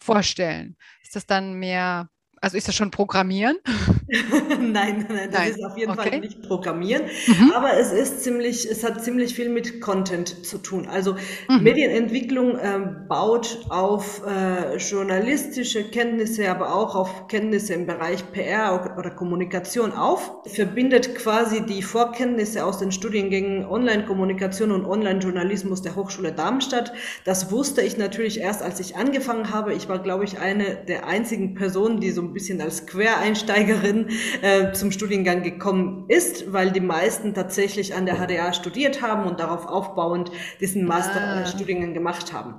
vorstellen? 0.00 0.76
Ist 1.02 1.16
das 1.16 1.26
dann 1.26 1.54
mehr 1.54 2.08
Also 2.44 2.58
ist 2.58 2.68
das 2.68 2.74
schon 2.74 2.90
Programmieren? 2.90 3.56
nein, 4.60 5.06
nein, 5.08 5.30
das 5.30 5.40
nein. 5.40 5.50
ist 5.50 5.64
auf 5.64 5.78
jeden 5.78 5.92
okay. 5.92 6.10
Fall 6.10 6.20
nicht 6.20 6.42
Programmieren. 6.42 7.04
Mhm. 7.26 7.52
Aber 7.52 7.72
es 7.78 7.90
ist 7.90 8.22
ziemlich, 8.22 8.70
es 8.70 8.84
hat 8.84 9.02
ziemlich 9.02 9.34
viel 9.34 9.48
mit 9.48 9.80
Content 9.80 10.44
zu 10.44 10.58
tun. 10.58 10.86
Also 10.86 11.16
mhm. 11.48 11.62
Medienentwicklung 11.62 12.58
äh, 12.58 12.80
baut 13.08 13.64
auf 13.70 14.20
äh, 14.26 14.76
journalistische 14.76 15.84
Kenntnisse, 15.84 16.50
aber 16.50 16.74
auch 16.74 16.94
auf 16.94 17.28
Kenntnisse 17.28 17.72
im 17.72 17.86
Bereich 17.86 18.30
PR 18.32 18.94
oder 18.98 19.10
Kommunikation 19.10 19.92
auf, 19.92 20.30
verbindet 20.44 21.14
quasi 21.14 21.64
die 21.64 21.80
Vorkenntnisse 21.80 22.66
aus 22.66 22.76
den 22.76 22.92
Studiengängen 22.92 23.64
Online-Kommunikation 23.64 24.70
und 24.70 24.84
Online-Journalismus 24.84 25.80
der 25.80 25.96
Hochschule 25.96 26.32
Darmstadt. 26.32 26.92
Das 27.24 27.50
wusste 27.50 27.80
ich 27.80 27.96
natürlich 27.96 28.38
erst, 28.38 28.60
als 28.60 28.80
ich 28.80 28.96
angefangen 28.96 29.50
habe. 29.50 29.72
Ich 29.72 29.88
war, 29.88 29.98
glaube 29.98 30.24
ich, 30.24 30.38
eine 30.38 30.76
der 30.86 31.06
einzigen 31.06 31.54
Personen, 31.54 32.00
die 32.00 32.10
so 32.10 32.20
ein 32.20 32.33
bisschen 32.34 32.60
als 32.60 32.86
Quereinsteigerin 32.86 34.08
äh, 34.42 34.72
zum 34.72 34.92
Studiengang 34.92 35.42
gekommen 35.42 36.04
ist, 36.08 36.52
weil 36.52 36.70
die 36.70 36.80
meisten 36.80 37.32
tatsächlich 37.32 37.94
an 37.94 38.06
der 38.06 38.16
HDA 38.16 38.52
studiert 38.52 39.00
haben 39.00 39.26
und 39.26 39.40
darauf 39.40 39.66
aufbauend 39.66 40.30
diesen 40.60 40.84
Masterstudiengang 40.84 41.90
ah. 41.90 41.94
gemacht 41.94 42.32
haben. 42.32 42.54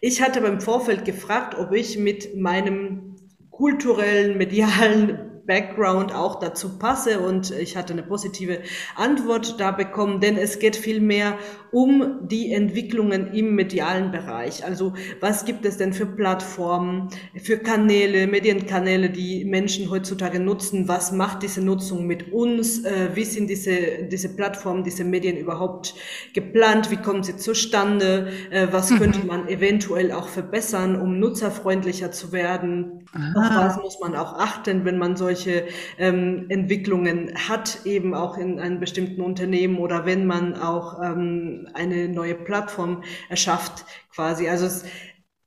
Ich 0.00 0.22
hatte 0.22 0.40
beim 0.40 0.60
Vorfeld 0.60 1.04
gefragt, 1.04 1.56
ob 1.56 1.72
ich 1.72 1.98
mit 1.98 2.36
meinem 2.36 3.16
kulturellen, 3.50 4.38
medialen 4.38 5.27
Background 5.48 6.14
auch 6.14 6.38
dazu 6.38 6.78
passe 6.78 7.20
und 7.20 7.50
ich 7.50 7.76
hatte 7.76 7.94
eine 7.94 8.02
positive 8.02 8.60
Antwort 8.94 9.58
da 9.58 9.70
bekommen, 9.70 10.20
denn 10.20 10.36
es 10.36 10.58
geht 10.58 10.76
vielmehr 10.76 11.38
um 11.70 12.18
die 12.28 12.52
Entwicklungen 12.52 13.32
im 13.32 13.54
medialen 13.54 14.10
Bereich. 14.10 14.64
Also 14.64 14.92
was 15.20 15.46
gibt 15.46 15.64
es 15.64 15.78
denn 15.78 15.92
für 15.92 16.06
Plattformen, 16.06 17.08
für 17.42 17.58
Kanäle, 17.58 18.26
Medienkanäle, 18.26 19.10
die 19.10 19.44
Menschen 19.44 19.90
heutzutage 19.90 20.38
nutzen? 20.38 20.86
Was 20.86 21.12
macht 21.12 21.42
diese 21.42 21.62
Nutzung 21.62 22.06
mit 22.06 22.32
uns? 22.32 22.84
Äh, 22.84 23.10
wie 23.14 23.24
sind 23.24 23.48
diese, 23.48 24.04
diese 24.10 24.34
Plattformen, 24.34 24.84
diese 24.84 25.04
Medien 25.04 25.36
überhaupt 25.38 25.94
geplant? 26.34 26.90
Wie 26.90 26.96
kommen 26.96 27.22
sie 27.22 27.36
zustande? 27.36 28.30
Äh, 28.50 28.68
was 28.70 28.90
mhm. 28.90 28.98
könnte 28.98 29.26
man 29.26 29.48
eventuell 29.48 30.12
auch 30.12 30.28
verbessern, 30.28 31.00
um 31.00 31.18
nutzerfreundlicher 31.18 32.12
zu 32.12 32.32
werden? 32.32 33.06
Aha. 33.14 33.32
Auf 33.38 33.64
was 33.64 33.82
muss 33.82 34.00
man 34.00 34.14
auch 34.14 34.34
achten, 34.34 34.84
wenn 34.84 34.98
man 34.98 35.16
solche 35.16 35.37
solche 35.38 35.68
ähm, 35.98 36.46
Entwicklungen 36.48 37.32
hat, 37.48 37.80
eben 37.84 38.14
auch 38.14 38.36
in 38.38 38.58
einem 38.58 38.80
bestimmten 38.80 39.20
Unternehmen 39.20 39.78
oder 39.78 40.04
wenn 40.04 40.26
man 40.26 40.54
auch 40.54 41.00
ähm, 41.02 41.68
eine 41.74 42.08
neue 42.08 42.34
Plattform 42.34 43.04
erschafft, 43.28 43.84
quasi. 44.14 44.48
Also 44.48 44.66
es 44.66 44.84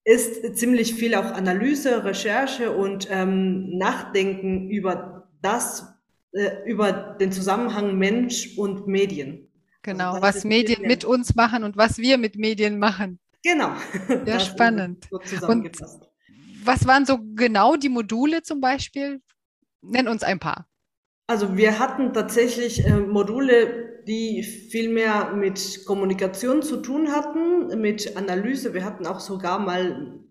ist 0.04 0.58
ziemlich 0.58 0.96
viel 0.96 1.16
auch 1.16 1.26
Analyse, 1.26 2.04
Recherche 2.04 2.72
und 2.72 3.08
ähm, 3.12 3.78
Nachdenken 3.78 4.70
über 4.70 5.28
das, 5.42 5.94
äh, 6.32 6.50
über 6.66 6.92
den 6.92 7.32
Zusammenhang 7.32 7.98
Mensch 7.98 8.58
und 8.58 8.88
Medien. 8.88 9.48
Genau, 9.84 10.12
also 10.12 10.22
was 10.22 10.44
Medien 10.44 10.84
mit 10.84 11.04
uns 11.04 11.36
machen 11.36 11.64
und 11.64 11.76
was 11.76 11.98
wir 11.98 12.18
mit 12.18 12.36
Medien 12.36 12.80
machen. 12.80 13.20
Genau. 13.44 13.72
Sehr 14.26 14.40
spannend. 14.40 15.08
So 15.10 15.48
und 15.48 15.72
was 16.64 16.86
waren 16.86 17.08
so 17.08 17.18
genau 17.36 17.76
die 17.76 17.90
Module 17.90 18.44
zum 18.44 18.62
Beispiel? 18.62 19.20
Nenn 19.82 20.08
uns 20.08 20.24
ein 20.24 20.40
paar. 20.40 20.68
Also 21.28 21.56
wir 21.56 21.80
hatten 21.80 22.14
tatsächlich 22.14 22.86
äh, 22.86 22.98
Module, 22.98 24.04
die 24.08 24.44
viel 24.44 24.90
mehr 24.90 25.34
mit 25.34 25.86
Kommunikation 25.86 26.62
zu 26.62 26.78
tun 26.78 27.12
hatten, 27.12 27.80
mit 27.80 28.18
Analyse. 28.18 28.74
Wir 28.74 28.84
hatten 28.84 29.06
auch 29.06 29.20
sogar 29.20 29.60
mal 29.60 30.22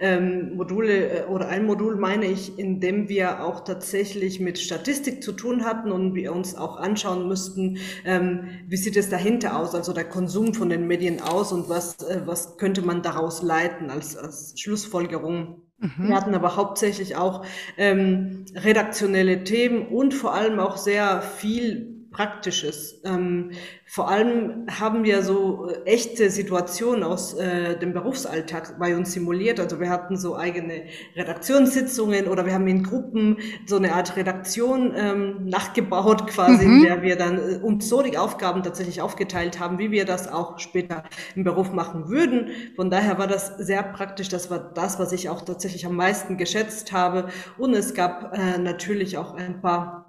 ähm, 0.00 0.56
Module 0.56 1.24
äh, 1.24 1.24
oder 1.24 1.48
ein 1.48 1.66
Modul 1.66 1.96
meine 1.96 2.26
ich, 2.26 2.58
in 2.58 2.80
dem 2.80 3.08
wir 3.08 3.44
auch 3.44 3.64
tatsächlich 3.64 4.40
mit 4.40 4.58
Statistik 4.58 5.22
zu 5.22 5.32
tun 5.32 5.64
hatten 5.64 5.92
und 5.92 6.14
wir 6.14 6.32
uns 6.32 6.54
auch 6.54 6.76
anschauen 6.76 7.28
müssten, 7.28 7.78
ähm, 8.04 8.48
wie 8.66 8.76
sieht 8.76 8.96
es 8.96 9.10
dahinter 9.10 9.58
aus, 9.58 9.74
also 9.74 9.92
der 9.92 10.08
Konsum 10.08 10.54
von 10.54 10.70
den 10.70 10.86
Medien 10.86 11.20
aus 11.20 11.52
und 11.52 11.68
was, 11.68 11.98
äh, 12.08 12.22
was 12.24 12.56
könnte 12.56 12.82
man 12.82 13.02
daraus 13.02 13.42
leiten 13.42 13.90
als, 13.90 14.16
als 14.16 14.58
Schlussfolgerung. 14.58 15.67
Mhm. 15.78 16.08
Wir 16.08 16.16
hatten 16.16 16.34
aber 16.34 16.56
hauptsächlich 16.56 17.16
auch 17.16 17.44
ähm, 17.76 18.44
redaktionelle 18.54 19.44
Themen 19.44 19.86
und 19.86 20.12
vor 20.14 20.34
allem 20.34 20.58
auch 20.58 20.76
sehr 20.76 21.22
viel 21.22 21.97
Praktisches. 22.18 23.00
Ähm, 23.04 23.52
vor 23.86 24.10
allem 24.10 24.66
haben 24.68 25.04
wir 25.04 25.22
so 25.22 25.68
äh, 25.68 25.84
echte 25.84 26.30
Situationen 26.30 27.04
aus 27.04 27.34
äh, 27.34 27.78
dem 27.78 27.92
Berufsalltag 27.92 28.76
bei 28.80 28.96
uns 28.96 29.12
simuliert. 29.12 29.60
Also 29.60 29.78
wir 29.78 29.88
hatten 29.88 30.16
so 30.16 30.34
eigene 30.34 30.82
Redaktionssitzungen 31.14 32.26
oder 32.26 32.44
wir 32.44 32.54
haben 32.54 32.66
in 32.66 32.82
Gruppen 32.82 33.36
so 33.66 33.76
eine 33.76 33.94
Art 33.94 34.16
Redaktion 34.16 34.94
ähm, 34.96 35.44
nachgebaut 35.44 36.26
quasi, 36.26 36.66
mhm. 36.66 36.78
in 36.78 36.82
der 36.82 37.02
wir 37.02 37.14
dann 37.14 37.38
äh, 37.38 37.56
uns 37.58 37.88
so 37.88 38.02
die 38.02 38.18
Aufgaben 38.18 38.64
tatsächlich 38.64 39.00
aufgeteilt 39.00 39.60
haben, 39.60 39.78
wie 39.78 39.92
wir 39.92 40.04
das 40.04 40.26
auch 40.26 40.58
später 40.58 41.04
im 41.36 41.44
Beruf 41.44 41.70
machen 41.70 42.08
würden. 42.08 42.48
Von 42.74 42.90
daher 42.90 43.18
war 43.18 43.28
das 43.28 43.58
sehr 43.58 43.84
praktisch. 43.84 44.28
Das 44.28 44.50
war 44.50 44.58
das, 44.58 44.98
was 44.98 45.12
ich 45.12 45.28
auch 45.28 45.42
tatsächlich 45.42 45.86
am 45.86 45.94
meisten 45.94 46.36
geschätzt 46.36 46.90
habe. 46.90 47.28
Und 47.58 47.74
es 47.74 47.94
gab 47.94 48.36
äh, 48.36 48.58
natürlich 48.58 49.18
auch 49.18 49.34
ein 49.34 49.60
paar 49.60 50.07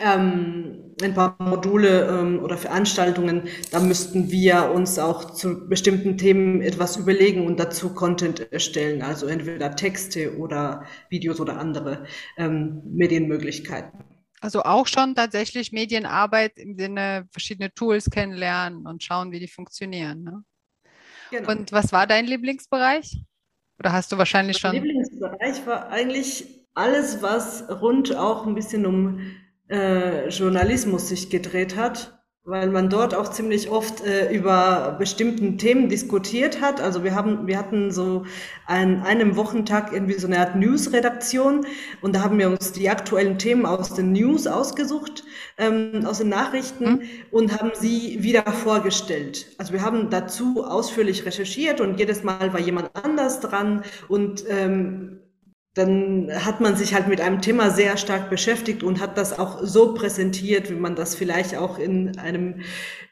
ähm, 0.00 0.94
ein 1.00 1.14
paar 1.14 1.36
Module 1.38 2.08
ähm, 2.08 2.42
oder 2.42 2.56
Veranstaltungen, 2.56 3.48
da 3.70 3.80
müssten 3.80 4.30
wir 4.30 4.70
uns 4.74 4.98
auch 4.98 5.32
zu 5.32 5.68
bestimmten 5.68 6.18
Themen 6.18 6.60
etwas 6.60 6.96
überlegen 6.96 7.46
und 7.46 7.60
dazu 7.60 7.94
Content 7.94 8.52
erstellen, 8.52 9.02
also 9.02 9.26
entweder 9.26 9.76
Texte 9.76 10.36
oder 10.38 10.84
Videos 11.08 11.40
oder 11.40 11.58
andere 11.58 12.04
ähm, 12.36 12.82
Medienmöglichkeiten. 12.84 14.04
Also 14.40 14.62
auch 14.62 14.86
schon 14.86 15.14
tatsächlich 15.14 15.72
Medienarbeit 15.72 16.58
im 16.58 16.76
Sinne 16.76 17.26
verschiedene 17.30 17.72
Tools 17.72 18.10
kennenlernen 18.10 18.86
und 18.86 19.02
schauen, 19.02 19.32
wie 19.32 19.40
die 19.40 19.48
funktionieren. 19.48 20.24
Ne? 20.24 20.44
Genau. 21.30 21.50
Und 21.50 21.72
was 21.72 21.92
war 21.92 22.06
dein 22.06 22.26
Lieblingsbereich? 22.26 23.22
Oder 23.78 23.92
hast 23.92 24.12
du 24.12 24.18
wahrscheinlich 24.18 24.62
mein 24.62 24.72
schon? 24.72 24.80
Mein 24.80 24.88
Lieblingsbereich 24.88 25.66
war 25.66 25.88
eigentlich 25.88 26.66
alles, 26.74 27.22
was 27.22 27.68
rund 27.80 28.14
auch 28.14 28.46
ein 28.46 28.54
bisschen 28.54 28.84
um 28.84 29.20
äh, 29.68 30.28
Journalismus 30.28 31.08
sich 31.08 31.30
gedreht 31.30 31.76
hat, 31.76 32.16
weil 32.46 32.70
man 32.70 32.88
dort 32.88 33.12
auch 33.12 33.28
ziemlich 33.32 33.70
oft 33.70 34.04
äh, 34.06 34.32
über 34.32 34.94
bestimmten 35.00 35.58
Themen 35.58 35.88
diskutiert 35.88 36.60
hat. 36.60 36.80
Also 36.80 37.02
wir 37.02 37.16
haben, 37.16 37.48
wir 37.48 37.58
hatten 37.58 37.90
so 37.90 38.24
an 38.66 39.02
einem 39.02 39.34
Wochentag 39.36 39.92
irgendwie 39.92 40.14
so 40.14 40.28
eine 40.28 40.38
Art 40.38 40.54
News-Redaktion 40.54 41.66
und 42.02 42.14
da 42.14 42.22
haben 42.22 42.38
wir 42.38 42.48
uns 42.48 42.70
die 42.70 42.88
aktuellen 42.88 43.38
Themen 43.38 43.66
aus 43.66 43.94
den 43.94 44.12
News 44.12 44.46
ausgesucht, 44.46 45.24
ähm, 45.58 46.06
aus 46.06 46.18
den 46.18 46.28
Nachrichten 46.28 46.84
mhm. 46.84 47.00
und 47.32 47.60
haben 47.60 47.72
sie 47.74 48.22
wieder 48.22 48.44
vorgestellt. 48.44 49.46
Also 49.58 49.72
wir 49.72 49.82
haben 49.82 50.10
dazu 50.10 50.64
ausführlich 50.64 51.26
recherchiert 51.26 51.80
und 51.80 51.98
jedes 51.98 52.22
Mal 52.22 52.52
war 52.52 52.60
jemand 52.60 52.90
anders 52.94 53.40
dran 53.40 53.82
und 54.06 54.44
ähm, 54.48 55.18
dann 55.76 56.30
hat 56.32 56.62
man 56.62 56.74
sich 56.74 56.94
halt 56.94 57.06
mit 57.06 57.20
einem 57.20 57.42
Thema 57.42 57.70
sehr 57.70 57.98
stark 57.98 58.30
beschäftigt 58.30 58.82
und 58.82 58.98
hat 58.98 59.18
das 59.18 59.38
auch 59.38 59.60
so 59.62 59.92
präsentiert, 59.92 60.70
wie 60.70 60.74
man 60.74 60.96
das 60.96 61.14
vielleicht 61.14 61.54
auch 61.54 61.78
in 61.78 62.16
einem 62.18 62.62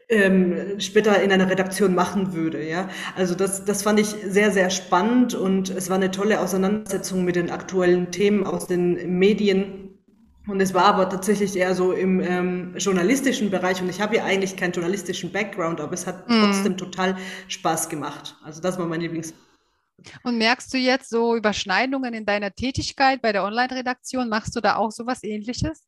ähm, 0.08 0.80
später 0.80 1.22
in 1.22 1.30
einer 1.30 1.50
Redaktion 1.50 1.94
machen 1.94 2.32
würde. 2.32 2.66
Ja, 2.66 2.88
also 3.16 3.34
das, 3.34 3.66
das 3.66 3.82
fand 3.82 4.00
ich 4.00 4.06
sehr, 4.06 4.50
sehr 4.50 4.70
spannend 4.70 5.34
und 5.34 5.68
es 5.68 5.90
war 5.90 5.96
eine 5.96 6.10
tolle 6.10 6.40
Auseinandersetzung 6.40 7.22
mit 7.22 7.36
den 7.36 7.50
aktuellen 7.50 8.10
Themen 8.10 8.46
aus 8.46 8.66
den 8.66 9.18
Medien. 9.18 9.90
Und 10.46 10.60
es 10.60 10.72
war 10.72 10.84
aber 10.84 11.10
tatsächlich 11.10 11.56
eher 11.56 11.74
so 11.74 11.92
im 11.92 12.20
ähm, 12.20 12.74
journalistischen 12.78 13.50
Bereich 13.50 13.82
und 13.82 13.90
ich 13.90 14.00
habe 14.00 14.16
ja 14.16 14.24
eigentlich 14.24 14.56
keinen 14.56 14.72
journalistischen 14.72 15.32
Background, 15.32 15.80
aber 15.80 15.92
es 15.92 16.06
hat 16.06 16.28
mm. 16.28 16.32
trotzdem 16.32 16.76
total 16.76 17.16
Spaß 17.48 17.88
gemacht. 17.88 18.36
Also 18.42 18.60
das 18.60 18.78
war 18.78 18.86
mein 18.86 19.00
Lieblings. 19.00 19.34
Und 20.22 20.38
merkst 20.38 20.72
du 20.74 20.78
jetzt 20.78 21.08
so 21.08 21.36
Überschneidungen 21.36 22.14
in 22.14 22.26
deiner 22.26 22.52
Tätigkeit 22.52 23.22
bei 23.22 23.32
der 23.32 23.44
Online-Redaktion? 23.44 24.28
Machst 24.28 24.54
du 24.56 24.60
da 24.60 24.76
auch 24.76 24.90
sowas 24.90 25.22
ähnliches? 25.22 25.84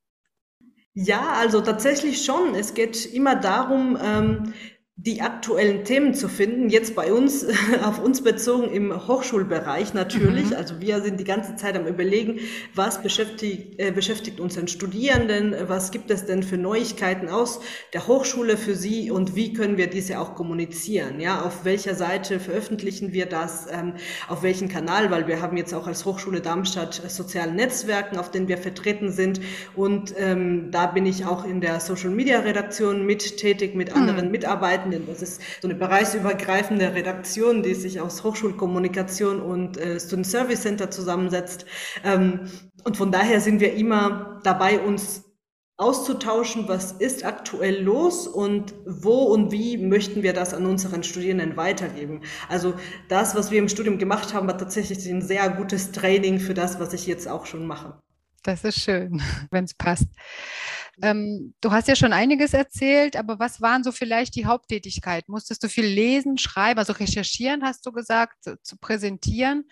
Ja, 0.95 1.33
also 1.35 1.61
tatsächlich 1.61 2.25
schon. 2.25 2.55
Es 2.55 2.73
geht 2.73 3.05
immer 3.13 3.37
darum, 3.37 3.99
ähm, 4.01 4.55
die 4.99 5.21
aktuellen 5.21 5.85
Themen 5.85 6.15
zu 6.15 6.27
finden. 6.27 6.71
Jetzt 6.71 6.95
bei 6.95 7.13
uns, 7.13 7.47
auf 7.85 8.03
uns 8.03 8.23
bezogen 8.23 8.71
im 8.71 9.07
Hochschulbereich 9.07 9.93
natürlich. 9.93 10.47
Mhm. 10.47 10.57
Also 10.57 10.81
wir 10.81 11.03
sind 11.03 11.21
die 11.21 11.25
ganze 11.25 11.55
Zeit 11.57 11.77
am 11.77 11.87
Überlegen, 11.87 12.41
was 12.75 13.03
beschäftigt, 13.03 13.79
äh, 13.79 13.91
beschäftigt 13.91 14.41
unseren 14.41 14.69
Studierenden, 14.69 15.55
was 15.69 15.91
gibt 15.91 16.11
es 16.11 16.25
denn 16.25 16.43
für 16.43 16.57
Neuigkeiten 16.57 17.29
aus 17.29 17.61
der 17.93 18.07
Hochschule 18.07 18.57
für 18.57 18.75
sie 18.75 19.11
und 19.11 19.37
wie 19.37 19.53
können 19.53 19.77
wir 19.77 19.89
diese 19.89 20.19
auch 20.19 20.35
kommunizieren? 20.35 21.21
Ja, 21.21 21.43
auf 21.43 21.67
welcher 21.67 21.95
Seite 21.95 22.41
veröffentlichen 22.41 23.13
wir 23.13 23.27
das? 23.27 23.67
Ähm, 23.71 23.95
auf 24.29 24.43
welchen 24.43 24.71
Kanal? 24.71 25.11
Weil 25.11 25.29
wir 25.29 25.43
haben 25.43 25.59
jetzt 25.59 25.75
auch 25.75 25.87
als 25.87 26.07
Hochschule 26.07 26.41
Darmstadt 26.41 26.95
soziale 26.95 27.53
Netzwerken, 27.53 28.17
auf 28.17 28.31
denen 28.31 28.49
wir 28.49 28.57
vertreten 28.57 29.13
sind. 29.13 29.43
Und 29.75 30.15
ähm, 30.17 30.71
da 30.71 30.87
bin 30.87 31.05
ich 31.05 31.27
auch 31.27 31.45
in 31.45 31.61
der 31.61 31.81
Social 31.81 32.11
Media 32.11 32.41
Redaktion 32.41 33.05
mit 33.05 33.37
tätig, 33.37 33.75
mit 33.75 33.95
anderen 33.95 34.27
mhm. 34.27 34.31
Mitarbeitern 34.31 34.86
Mitarbeitenden. 34.87 35.07
Das 35.07 35.23
ist 35.23 35.41
so 35.61 35.69
eine 35.69 35.75
bereichsübergreifende 35.75 36.95
Redaktion, 36.95 37.63
die 37.63 37.75
sich 37.75 38.01
aus 38.01 38.25
Hochschulkommunikation 38.25 39.41
und 39.41 39.77
äh, 39.79 40.01
Student 40.01 40.27
Service 40.27 40.63
Center 40.63 40.91
zusammensetzt. 40.91 41.67
Ähm, 42.05 42.51
und 42.85 42.97
von 42.97 43.11
daher 43.13 43.41
sind 43.41 43.61
wir 43.61 43.75
immer 43.75 44.41
dabei, 44.45 44.81
uns 44.81 45.25
auszutauschen, 45.79 46.69
was 46.69 46.93
ist 46.93 47.27
aktuell 47.27 47.83
los 47.83 48.27
und 48.27 48.75
wo 48.87 49.25
und 49.25 49.53
wie 49.53 49.77
möchten 49.77 50.23
wir 50.23 50.33
das 50.33 50.55
an 50.55 50.65
unseren 50.65 51.03
Studierenden 51.03 51.59
weitergeben. 51.59 52.23
Also 52.49 52.75
das, 53.11 53.35
was 53.35 53.51
wir 53.51 53.59
im 53.59 53.69
Studium 53.69 53.99
gemacht 53.99 54.33
haben, 54.33 54.47
war 54.47 54.57
tatsächlich 54.57 55.07
ein 55.07 55.21
sehr 55.21 55.51
gutes 55.51 55.93
Training 55.93 56.41
für 56.41 56.55
das, 56.55 56.81
was 56.81 56.95
ich 56.95 57.07
jetzt 57.07 57.29
auch 57.29 57.45
schon 57.45 57.67
mache. 57.67 58.01
Das 58.43 58.65
ist 58.65 58.81
schön, 58.81 59.21
wenn 59.51 59.65
es 59.65 59.75
passt. 59.75 60.07
Ähm, 61.03 61.55
du 61.61 61.73
hast 61.73 61.89
ja 61.89 61.97
schon 61.97 62.13
einiges 62.13 62.55
erzählt, 62.55 63.17
aber 63.17 63.39
was 63.39 63.61
waren 63.61 63.85
so 63.85 63.93
vielleicht 63.93 64.35
die 64.35 64.47
Haupttätigkeiten? 64.47 65.31
Musstest 65.33 65.63
du 65.63 65.69
viel 65.69 65.85
lesen, 65.87 66.39
schreiben, 66.39 66.79
also 66.79 66.93
recherchieren, 66.95 67.63
hast 67.65 67.85
du 67.87 67.93
gesagt, 67.93 68.43
zu, 68.43 68.61
zu 68.63 68.77
präsentieren? 68.79 69.69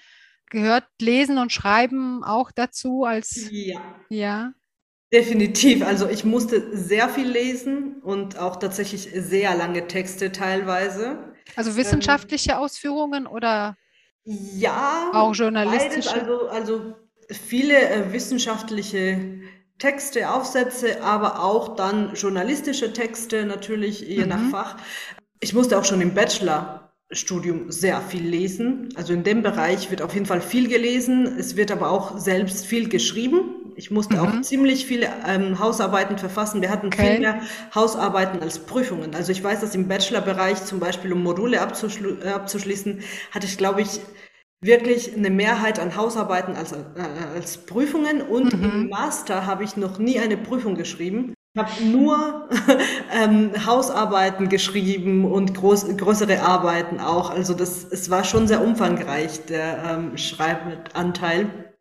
Gehört 0.51 0.85
Lesen 1.01 1.39
und 1.39 1.53
Schreiben 1.53 2.23
auch 2.23 2.51
dazu 2.53 3.05
als 3.05 3.49
Ja. 3.51 3.81
ja? 4.11 4.53
Definitiv. 5.13 5.83
Also 5.85 6.09
ich 6.09 6.25
musste 6.25 6.77
sehr 6.77 7.09
viel 7.09 7.29
lesen 7.29 8.03
und 8.03 8.39
auch 8.39 8.57
tatsächlich 8.57 9.09
sehr 9.15 9.55
lange 9.57 9.87
Texte 9.87 10.33
teilweise. 10.33 11.33
Also 11.57 11.71
Ähm, 11.71 11.77
wissenschaftliche 11.77 12.59
Ausführungen 12.59 13.27
oder 13.27 13.77
ja, 14.25 15.11
auch 15.13 15.29
beides. 15.29 15.39
journalistische? 15.39 16.13
Also, 16.15 16.49
also 16.49 16.95
viele 17.31 17.89
äh, 17.89 18.13
wissenschaftliche 18.13 19.41
Texte, 19.79 20.31
Aufsätze, 20.31 21.03
aber 21.03 21.43
auch 21.43 21.77
dann 21.77 22.15
journalistische 22.15 22.93
Texte, 22.93 23.45
natürlich 23.45 24.01
je 24.01 24.25
nach 24.27 24.43
Mhm. 24.43 24.45
Fach. 24.45 24.77
Ich 25.41 25.53
musste 25.53 25.79
auch 25.79 25.85
schon 25.85 26.01
im 26.01 26.15
Bachelorstudium 26.15 27.71
sehr 27.71 28.01
viel 28.01 28.23
lesen. 28.27 28.89
Also 28.97 29.13
in 29.13 29.25
dem 29.25 29.43
Bereich 29.43 29.91
wird 29.91 30.01
auf 30.01 30.15
jeden 30.15 30.27
Fall 30.27 30.41
viel 30.41 30.69
gelesen. 30.69 31.37
Es 31.39 31.57
wird 31.57 31.71
aber 31.73 31.91
auch 31.91 32.19
selbst 32.19 32.67
viel 32.67 32.89
geschrieben. 32.89 33.73
Ich 33.77 33.91
musste 33.91 34.23
auch 34.23 34.41
Mhm. 34.41 34.41
ziemlich 34.41 34.87
viele 34.87 35.09
ähm, 35.27 35.59
Hausarbeiten 35.59 36.17
verfassen. 36.19 36.63
Wir 36.63 36.71
hatten 36.71 36.93
viel 36.93 37.17
Okay. 37.17 37.19
mehr 37.19 37.41
Hausarbeiten 37.75 38.41
als 38.41 38.61
Prüfungen. 38.61 39.15
Also 39.17 39.33
ich 39.33 39.43
weiß, 39.43 39.61
dass 39.61 39.75
im 39.75 39.89
Bachelorbereich 39.89 40.65
zum 40.65 40.79
Beispiel, 40.79 41.13
um 41.13 41.23
Module 41.25 41.61
abzuschlu 41.61 42.17
äh, 42.23 42.29
abzuschließen, 42.29 43.01
hatte 43.33 43.47
ich, 43.47 43.59
glaube 43.59 43.83
ich, 43.83 44.01
wirklich 44.65 45.15
eine 45.15 45.31
Mehrheit 45.31 45.79
an 45.79 45.97
Hausarbeiten 45.97 46.57
als, 46.57 46.75
als 47.35 47.59
Prüfungen. 47.59 48.23
Und 48.23 48.55
im 48.55 48.83
Mhm. 48.85 48.89
Master 48.89 49.47
habe 49.47 49.65
ich 49.65 49.77
noch 49.77 49.99
nie 49.99 50.19
eine 50.19 50.37
Prüfung 50.37 50.75
geschrieben. 50.75 51.35
Ich 51.57 51.63
habe 51.63 51.85
nur 51.85 52.49
ähm, 53.13 53.53
Hausarbeiten 53.65 54.49
geschrieben 54.49 55.25
und 55.25 55.55
groß, 55.55 55.97
größere 55.97 56.43
Arbeiten 56.43 56.99
auch. 56.99 57.31
Also 57.31 57.55
das, 57.55 57.85
es 57.85 58.11
war 58.11 58.25
schon 58.25 58.49
sehr 58.49 58.65
umfangreich, 58.65 59.45
der 59.47 59.85
ähm, 59.85 60.17
Schreibanteil. 60.19 61.75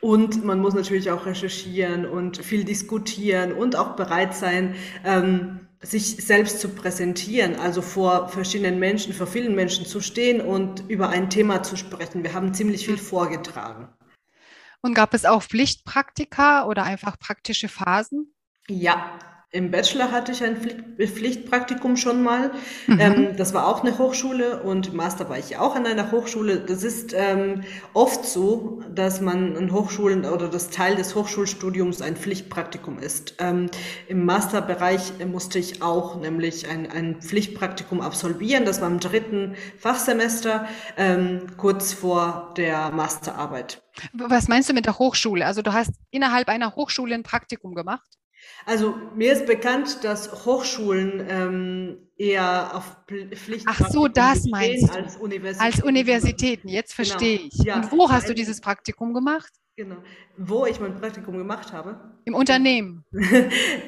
Und 0.00 0.44
man 0.44 0.60
muss 0.60 0.74
natürlich 0.74 1.10
auch 1.10 1.26
recherchieren 1.26 2.06
und 2.06 2.38
viel 2.38 2.64
diskutieren 2.64 3.52
und 3.52 3.76
auch 3.76 3.96
bereit 3.96 4.34
sein, 4.34 4.76
ähm, 5.04 5.65
sich 5.90 6.24
selbst 6.24 6.60
zu 6.60 6.68
präsentieren, 6.70 7.56
also 7.56 7.82
vor 7.82 8.28
verschiedenen 8.28 8.78
Menschen, 8.78 9.12
vor 9.12 9.26
vielen 9.26 9.54
Menschen 9.54 9.86
zu 9.86 10.00
stehen 10.00 10.40
und 10.40 10.84
über 10.88 11.08
ein 11.08 11.30
Thema 11.30 11.62
zu 11.62 11.76
sprechen. 11.76 12.22
Wir 12.24 12.34
haben 12.34 12.54
ziemlich 12.54 12.86
viel 12.86 12.98
vorgetragen. 12.98 13.88
Und 14.82 14.94
gab 14.94 15.14
es 15.14 15.24
auch 15.24 15.42
Pflichtpraktika 15.42 16.66
oder 16.66 16.84
einfach 16.84 17.18
praktische 17.18 17.68
Phasen? 17.68 18.34
Ja, 18.68 19.18
im 19.56 19.70
Bachelor 19.70 20.12
hatte 20.12 20.32
ich 20.32 20.44
ein 20.44 20.56
Pflicht 20.56 20.86
Pflichtpraktikum 20.96 21.96
schon 21.96 22.22
mal. 22.22 22.50
Mhm. 22.86 23.00
Ähm, 23.00 23.36
das 23.36 23.52
war 23.52 23.66
auch 23.66 23.82
eine 23.82 23.98
Hochschule 23.98 24.62
und 24.62 24.88
im 24.88 24.96
Master 24.96 25.28
war 25.28 25.38
ich 25.38 25.58
auch 25.58 25.74
an 25.74 25.86
einer 25.86 26.10
Hochschule. 26.10 26.60
Das 26.60 26.82
ist 26.82 27.14
ähm, 27.14 27.62
oft 27.92 28.24
so, 28.24 28.82
dass 28.94 29.20
man 29.20 29.56
an 29.56 29.72
Hochschulen 29.72 30.24
oder 30.24 30.48
das 30.48 30.70
Teil 30.70 30.96
des 30.96 31.14
Hochschulstudiums 31.14 32.00
ein 32.02 32.16
Pflichtpraktikum 32.16 32.98
ist. 32.98 33.34
Ähm, 33.38 33.70
Im 34.08 34.24
Masterbereich 34.24 35.12
musste 35.26 35.58
ich 35.58 35.82
auch 35.82 36.20
nämlich 36.20 36.68
ein, 36.68 36.90
ein 36.90 37.20
Pflichtpraktikum 37.20 38.00
absolvieren. 38.00 38.64
Das 38.64 38.80
war 38.80 38.88
im 38.88 39.00
dritten 39.00 39.54
Fachsemester, 39.78 40.66
ähm, 40.96 41.42
kurz 41.56 41.92
vor 41.92 42.54
der 42.56 42.90
Masterarbeit. 42.90 43.82
Was 44.12 44.48
meinst 44.48 44.68
du 44.68 44.74
mit 44.74 44.86
der 44.86 44.98
Hochschule? 44.98 45.46
Also 45.46 45.62
du 45.62 45.72
hast 45.72 45.92
innerhalb 46.10 46.48
einer 46.48 46.74
Hochschule 46.74 47.14
ein 47.14 47.22
Praktikum 47.22 47.74
gemacht? 47.74 48.16
Also 48.66 48.94
mir 49.14 49.32
ist 49.32 49.46
bekannt, 49.46 50.02
dass 50.02 50.44
Hochschulen 50.44 51.24
ähm, 51.28 51.98
eher 52.16 52.74
auf 52.76 52.96
Pl- 53.08 53.62
Ach 53.66 53.88
so, 53.90 54.08
das 54.08 54.44
meinst 54.46 54.88
du. 54.88 54.92
als 54.92 55.16
Universitäten. 55.16 55.72
Als 55.74 55.82
Universitäten, 55.84 56.68
jetzt 56.68 56.96
Genau. 56.96 57.08
verstehe 57.08 57.38
ich. 57.38 57.54
Ja, 57.64 57.76
Und 57.76 57.92
wo 57.92 58.10
hast 58.10 58.24
du 58.24 58.28
weil- 58.30 58.34
dieses 58.34 58.60
Praktikum 58.60 59.14
gemacht? 59.14 59.52
Genau. 59.78 59.96
Wo 60.38 60.64
ich 60.64 60.80
mein 60.80 60.94
Praktikum 60.94 61.36
gemacht 61.36 61.74
habe. 61.74 62.00
Im 62.24 62.34
Unternehmen. 62.34 63.04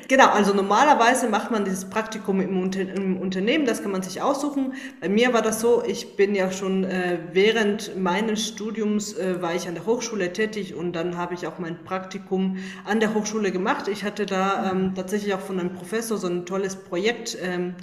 Genau, 0.08 0.28
also 0.28 0.54
normalerweise 0.54 1.28
macht 1.28 1.50
man 1.50 1.64
dieses 1.64 1.88
Praktikum 1.88 2.40
im, 2.40 2.62
Unter 2.62 2.80
im 2.80 3.18
Unternehmen, 3.18 3.66
das 3.66 3.82
kann 3.82 3.90
man 3.90 4.02
sich 4.02 4.22
aussuchen. 4.22 4.74
Bei 5.00 5.08
mir 5.08 5.32
war 5.32 5.42
das 5.42 5.60
so, 5.60 5.82
ich 5.84 6.16
bin 6.16 6.34
ja 6.34 6.50
schon 6.50 6.84
äh, 6.84 7.18
während 7.32 7.96
meines 7.98 8.46
Studiums 8.46 9.14
äh, 9.14 9.40
war 9.42 9.54
ich 9.54 9.68
an 9.68 9.74
der 9.74 9.86
Hochschule 9.86 10.32
tätig 10.32 10.74
und 10.74 10.92
dann 10.92 11.16
habe 11.16 11.34
ich 11.34 11.46
auch 11.46 11.58
mein 11.58 11.84
Praktikum 11.84 12.58
an 12.84 13.00
der 13.00 13.14
Hochschule 13.14 13.50
gemacht. 13.52 13.88
Ich 13.88 14.04
hatte 14.04 14.24
da 14.24 14.70
ähm, 14.70 14.94
tatsächlich 14.94 15.34
auch 15.34 15.40
von 15.40 15.58
einem 15.58 15.72
Professor 15.74 16.16
so 16.16 16.26
ein 16.26 16.46
tolles 16.46 16.76
Projekt 16.76 17.36
ähm, 17.42 17.74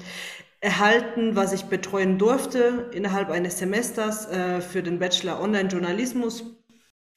erhalten, 0.61 1.35
was 1.35 1.53
ich 1.53 1.65
betreuen 1.65 2.17
durfte 2.17 2.89
innerhalb 2.91 3.29
eines 3.29 3.59
Semesters 3.59 4.27
äh, 4.31 4.61
für 4.61 4.81
den 4.81 4.99
Bachelor 4.99 5.41
Online-Journalismus. 5.41 6.64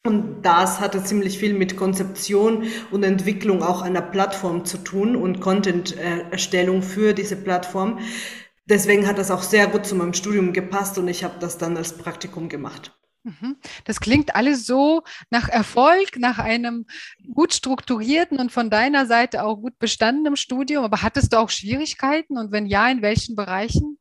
Und 0.07 0.43
das 0.43 0.81
hatte 0.81 1.03
ziemlich 1.03 1.39
viel 1.39 1.55
mit 1.55 1.77
Konzeption 1.77 2.65
und 2.91 3.03
Entwicklung 3.03 3.63
auch 3.63 3.83
einer 3.83 4.01
Plattform 4.01 4.65
zu 4.65 4.79
tun 4.79 5.17
und 5.17 5.41
Content-Erstellung 5.41 6.83
für 6.83 7.13
diese 7.13 7.37
Plattform. 7.37 7.99
Deswegen 8.67 9.07
hat 9.07 9.19
das 9.19 9.31
auch 9.31 9.43
sehr 9.43 9.67
gut 9.67 9.87
zu 9.87 9.95
meinem 9.97 10.15
Studium 10.15 10.53
gepasst 10.53 10.99
und 10.99 11.09
ich 11.09 11.25
habe 11.25 11.39
das 11.41 11.59
dann 11.59 11.77
als 11.77 11.97
Praktikum 11.97 12.49
gemacht. 12.49 12.93
Mhm. 13.25 13.57
Das 13.85 14.01
klingt 14.01 14.37
alles 14.37 14.67
so 14.67 15.03
nach 15.31 15.49
Erfolg, 15.49 16.19
nach 16.19 16.39
einem 16.39 16.87
gut 17.35 17.53
strukturierten 17.53 18.39
und 18.39 18.53
von 18.53 18.71
deiner 18.71 19.07
Seite 19.07 19.43
auch 19.45 19.57
gut 19.57 19.79
bestandenen 19.79 20.37
Studium. 20.37 20.85
Aber 20.85 21.03
hattest 21.03 21.33
du 21.33 21.39
auch 21.39 21.51
Schwierigkeiten 21.51 22.39
und 22.39 22.53
wenn 22.53 22.67
ja, 22.67 22.89
in 22.89 23.03
welchen 23.03 23.37
Bereichen? 23.37 23.99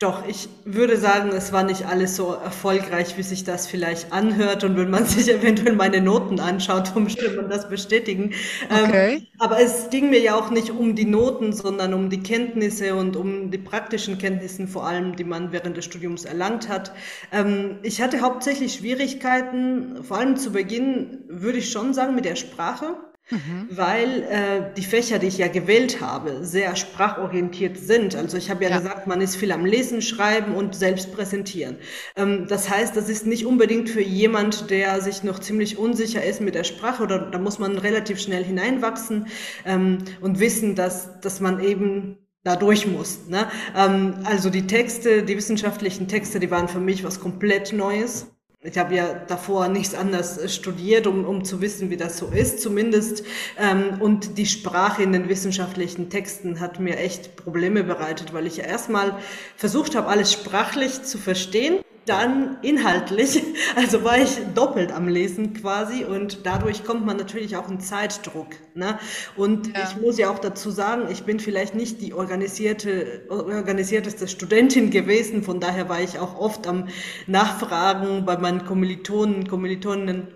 Doch, 0.00 0.28
ich 0.28 0.48
würde 0.64 0.96
sagen, 0.96 1.30
es 1.30 1.52
war 1.52 1.64
nicht 1.64 1.84
alles 1.84 2.14
so 2.14 2.32
erfolgreich, 2.32 3.18
wie 3.18 3.24
sich 3.24 3.42
das 3.42 3.66
vielleicht 3.66 4.12
anhört. 4.12 4.62
Und 4.62 4.76
wenn 4.76 4.90
man 4.90 5.04
sich 5.06 5.28
eventuell 5.28 5.74
meine 5.74 6.00
Noten 6.00 6.38
anschaut, 6.38 6.94
würde 6.94 7.36
man 7.36 7.50
das 7.50 7.68
bestätigen. 7.68 8.32
Okay. 8.70 9.14
Ähm, 9.16 9.26
aber 9.40 9.60
es 9.60 9.90
ging 9.90 10.10
mir 10.10 10.20
ja 10.20 10.36
auch 10.36 10.50
nicht 10.50 10.70
um 10.70 10.94
die 10.94 11.04
Noten, 11.04 11.52
sondern 11.52 11.94
um 11.94 12.10
die 12.10 12.22
Kenntnisse 12.22 12.94
und 12.94 13.16
um 13.16 13.50
die 13.50 13.58
praktischen 13.58 14.18
Kenntnisse 14.18 14.68
vor 14.68 14.86
allem, 14.86 15.16
die 15.16 15.24
man 15.24 15.50
während 15.50 15.76
des 15.76 15.86
Studiums 15.86 16.24
erlangt 16.24 16.68
hat. 16.68 16.92
Ähm, 17.32 17.80
ich 17.82 18.00
hatte 18.00 18.20
hauptsächlich 18.20 18.74
Schwierigkeiten, 18.74 20.04
vor 20.04 20.18
allem 20.18 20.36
zu 20.36 20.52
Beginn, 20.52 21.24
würde 21.26 21.58
ich 21.58 21.72
schon 21.72 21.92
sagen, 21.92 22.14
mit 22.14 22.24
der 22.24 22.36
Sprache. 22.36 22.94
Mhm. 23.30 23.68
Weil 23.70 24.22
äh, 24.22 24.74
die 24.74 24.82
Fächer, 24.84 25.18
die 25.18 25.26
ich 25.26 25.36
ja 25.36 25.48
gewählt 25.48 26.00
habe, 26.00 26.44
sehr 26.46 26.74
sprachorientiert 26.76 27.76
sind. 27.76 28.14
Also 28.16 28.38
ich 28.38 28.48
habe 28.48 28.64
ja, 28.64 28.70
Ja. 28.70 28.78
gesagt, 28.78 29.06
man 29.06 29.20
ist 29.20 29.36
viel 29.36 29.52
am 29.52 29.66
Lesen, 29.66 30.00
Schreiben 30.00 30.54
und 30.54 30.74
selbst 30.74 31.12
präsentieren. 31.12 31.76
Ähm, 32.16 32.46
das 32.48 32.70
heißt, 32.70 32.96
das 32.96 33.10
ist 33.10 33.26
nicht 33.26 33.44
unbedingt 33.44 33.90
für 33.90 34.00
jemand, 34.00 34.70
der 34.70 35.02
sich 35.02 35.24
noch 35.24 35.40
ziemlich 35.40 35.76
unsicher 35.76 36.24
ist 36.24 36.40
mit 36.40 36.54
der 36.54 36.64
Sprache 36.64 37.02
oder 37.02 37.18
da 37.30 37.38
muss 37.38 37.58
man 37.58 37.76
relativ 37.76 38.18
schnell 38.18 38.44
hineinwachsen 38.44 39.26
ähm, 39.66 39.98
und 40.22 40.40
wissen, 40.40 40.74
dass, 40.74 41.20
dass 41.20 41.40
man 41.40 41.60
eben 41.60 42.16
da 42.44 42.56
durch 42.56 42.86
muss. 42.86 43.26
Ne? 43.28 43.50
Ähm, 43.76 44.20
also 44.24 44.48
die 44.48 44.66
Texte, 44.66 45.22
die 45.22 45.36
wissenschaftlichen 45.36 46.08
Texte, 46.08 46.40
die 46.40 46.50
waren 46.50 46.68
für 46.68 46.80
mich 46.80 47.04
was 47.04 47.20
komplett 47.20 47.74
Neues. 47.74 48.28
Ich 48.60 48.76
habe 48.76 48.96
ja 48.96 49.14
davor 49.14 49.68
nichts 49.68 49.94
anderes 49.94 50.36
äh, 50.36 50.48
studiert, 50.48 51.06
um, 51.06 51.24
um 51.24 51.44
zu 51.44 51.60
wissen, 51.60 51.90
wie 51.90 51.96
das 51.96 52.18
so 52.18 52.26
ist, 52.26 52.60
zumindest. 52.60 53.22
Ähm, 53.56 54.00
und 54.00 54.36
die 54.36 54.46
Sprache 54.46 55.00
in 55.04 55.12
den 55.12 55.28
wissenschaftlichen 55.28 56.10
Texten 56.10 56.58
hat 56.58 56.80
mir 56.80 56.98
echt 56.98 57.36
Probleme 57.36 57.84
bereitet, 57.84 58.32
weil 58.32 58.48
ich 58.48 58.56
ja 58.56 58.64
erstmal 58.64 59.16
versucht 59.56 59.94
habe, 59.94 60.08
alles 60.08 60.32
sprachlich 60.32 61.04
zu 61.04 61.18
verstehen, 61.18 61.84
dann 62.08 62.58
inhaltlich. 62.62 63.42
Also 63.76 64.02
war 64.02 64.18
ich 64.18 64.38
doppelt 64.54 64.92
am 64.92 65.08
Lesen 65.08 65.52
quasi 65.54 66.04
und 66.04 66.44
dadurch 66.46 66.84
kommt 66.84 67.04
man 67.06 67.16
natürlich 67.16 67.56
auch 67.56 67.68
in 67.68 67.80
Zeitdruck. 67.80 68.48
Ne? 68.74 68.98
Und 69.36 69.68
Ja. 69.76 69.84
ich 69.84 70.00
muss 70.00 70.18
ja 70.18 70.30
auch 70.30 70.38
dazu 70.38 70.70
sagen, 70.70 71.08
ich 71.10 71.24
bin 71.24 71.38
vielleicht 71.40 71.74
nicht 71.74 72.00
die 72.00 72.14
organisierte, 72.14 73.22
organisierteste 73.28 74.26
Studentin 74.28 74.90
gewesen, 74.90 75.42
von 75.42 75.60
daher 75.60 75.88
war 75.88 76.00
ich 76.00 76.18
auch 76.18 76.38
oft 76.38 76.66
am 76.66 76.88
Nachfragen 77.26 78.24
bei 78.24 78.36
meinen 78.38 78.64
Kommilitonen, 78.64 79.46
Kommilitoninnen, 79.46 80.28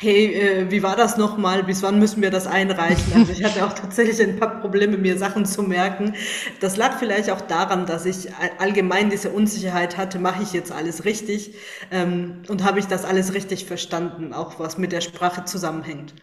hey, 0.00 0.34
äh, 0.34 0.70
wie 0.70 0.82
war 0.82 0.96
das 0.96 1.16
nochmal? 1.16 1.64
Bis 1.64 1.82
wann 1.82 1.98
müssen 1.98 2.22
wir 2.22 2.30
das 2.30 2.46
einreichen? 2.46 3.12
Also 3.12 3.32
ich 3.32 3.42
hatte 3.44 3.64
auch 3.66 3.72
tatsächlich 3.72 4.20
ein 4.22 4.38
paar 4.38 4.60
Probleme, 4.60 4.96
mir 4.96 5.18
Sachen 5.18 5.44
zu 5.46 5.62
merken. 5.62 6.14
Das 6.60 6.76
lag 6.76 6.98
vielleicht 6.98 7.30
auch 7.30 7.40
daran, 7.40 7.86
dass 7.86 8.06
ich 8.06 8.28
allgemein 8.58 9.10
diese 9.10 9.30
Unsicherheit 9.30 9.96
hatte, 9.96 10.18
mache 10.18 10.42
ich 10.42 10.52
jetzt 10.52 10.72
alles 10.72 11.04
richtig? 11.04 11.54
Ähm, 11.90 12.42
und 12.48 12.64
habe 12.64 12.78
ich 12.78 12.86
das 12.86 13.04
alles 13.04 13.34
richtig 13.34 13.66
verstanden, 13.66 14.32
auch 14.32 14.58
was 14.60 14.78
mit 14.78 14.92
der 14.92 15.00
Sprache 15.00 15.44
zusammenhängt. 15.44 16.14